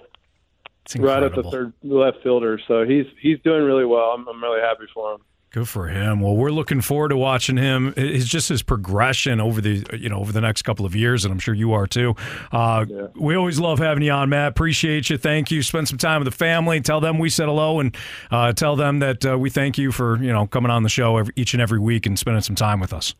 right 0.98 1.24
at 1.24 1.36
the 1.36 1.43
third 1.43 1.74
left 1.83 2.24
fielder. 2.24 2.60
So 2.67 2.83
he's 2.86 3.05
he's 3.19 3.39
doing 3.41 3.63
really 3.63 3.86
well. 3.86 4.12
I'm 4.12 4.27
I'm 4.27 4.41
really 4.41 4.62
happy 4.62 4.86
for 4.93 5.13
him. 5.13 5.21
Good 5.51 5.67
for 5.67 5.89
him. 5.89 6.22
Well, 6.22 6.34
we're 6.38 6.50
looking 6.51 6.79
forward 6.79 7.10
to 7.10 7.17
watching 7.17 7.58
him. 7.58 7.93
It's 7.98 8.25
just 8.25 8.48
his 8.48 8.62
progression 8.63 9.41
over 9.41 9.60
the 9.60 9.86
you 10.00 10.08
know 10.08 10.20
over 10.20 10.31
the 10.31 10.39
next 10.39 10.62
couple 10.62 10.86
of 10.86 10.96
years, 10.96 11.25
and 11.25 11.31
I'm 11.34 11.39
sure 11.39 11.53
you 11.53 11.74
are 11.74 11.86
too. 11.86 12.15
Uh, 12.53 12.86
We 13.15 13.36
always 13.36 13.60
love 13.60 13.77
having 13.79 14.01
you 14.01 14.12
on, 14.13 14.29
Matt. 14.29 14.51
Appreciate 14.51 15.10
you. 15.10 15.17
Thank 15.17 15.51
you. 15.51 15.62
Spend 15.62 15.89
some 15.89 15.98
time 15.98 16.22
with 16.24 16.31
the 16.31 16.38
family. 16.38 16.79
Tell 16.79 17.01
them 17.01 17.20
we 17.20 17.27
said 17.29 17.48
hello, 17.48 17.81
and 17.81 17.93
uh, 18.31 18.53
tell 18.53 18.77
them 18.77 19.00
that 19.00 19.25
uh, 19.25 19.38
we 19.38 19.50
thank 19.50 19.77
you 19.77 19.91
for 19.91 20.15
you 20.24 20.31
know 20.31 20.48
coming 20.48 20.72
on 20.72 20.84
the 20.84 20.89
show 20.89 21.17
every, 21.17 21.34
each 21.36 21.53
and 21.53 21.62
every 21.62 21.79
week 21.79 22.05
and 22.05 22.17
spending 22.17 22.41
some 22.41 22.55
time 22.55 22.79
with 22.79 22.93
us. 22.93 23.13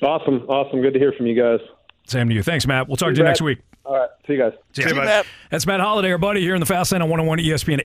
Awesome, 0.00 0.42
awesome. 0.48 0.80
Good 0.80 0.92
to 0.92 1.00
hear 1.00 1.10
from 1.12 1.26
you 1.26 1.34
guys. 1.40 1.58
Same 2.06 2.28
to 2.28 2.34
you. 2.36 2.44
Thanks, 2.44 2.68
Matt. 2.68 2.86
We'll 2.86 2.96
talk 2.96 3.08
to 3.08 3.12
you 3.14 3.16
Brad. 3.22 3.30
next 3.30 3.42
week. 3.42 3.58
All 3.86 3.94
right, 3.96 4.08
see 4.26 4.34
you 4.34 4.38
guys. 4.38 4.52
See. 4.74 4.82
See 4.82 4.88
you, 4.90 4.94
Matt. 4.94 5.26
That's 5.50 5.66
Matt 5.66 5.80
Holliday, 5.80 6.10
our 6.12 6.18
buddy, 6.18 6.40
here 6.40 6.54
in 6.54 6.60
the 6.60 6.66
Fast 6.66 6.92
Lane 6.92 7.02
on 7.02 7.08
101 7.10 7.38
ESPN. 7.40 7.80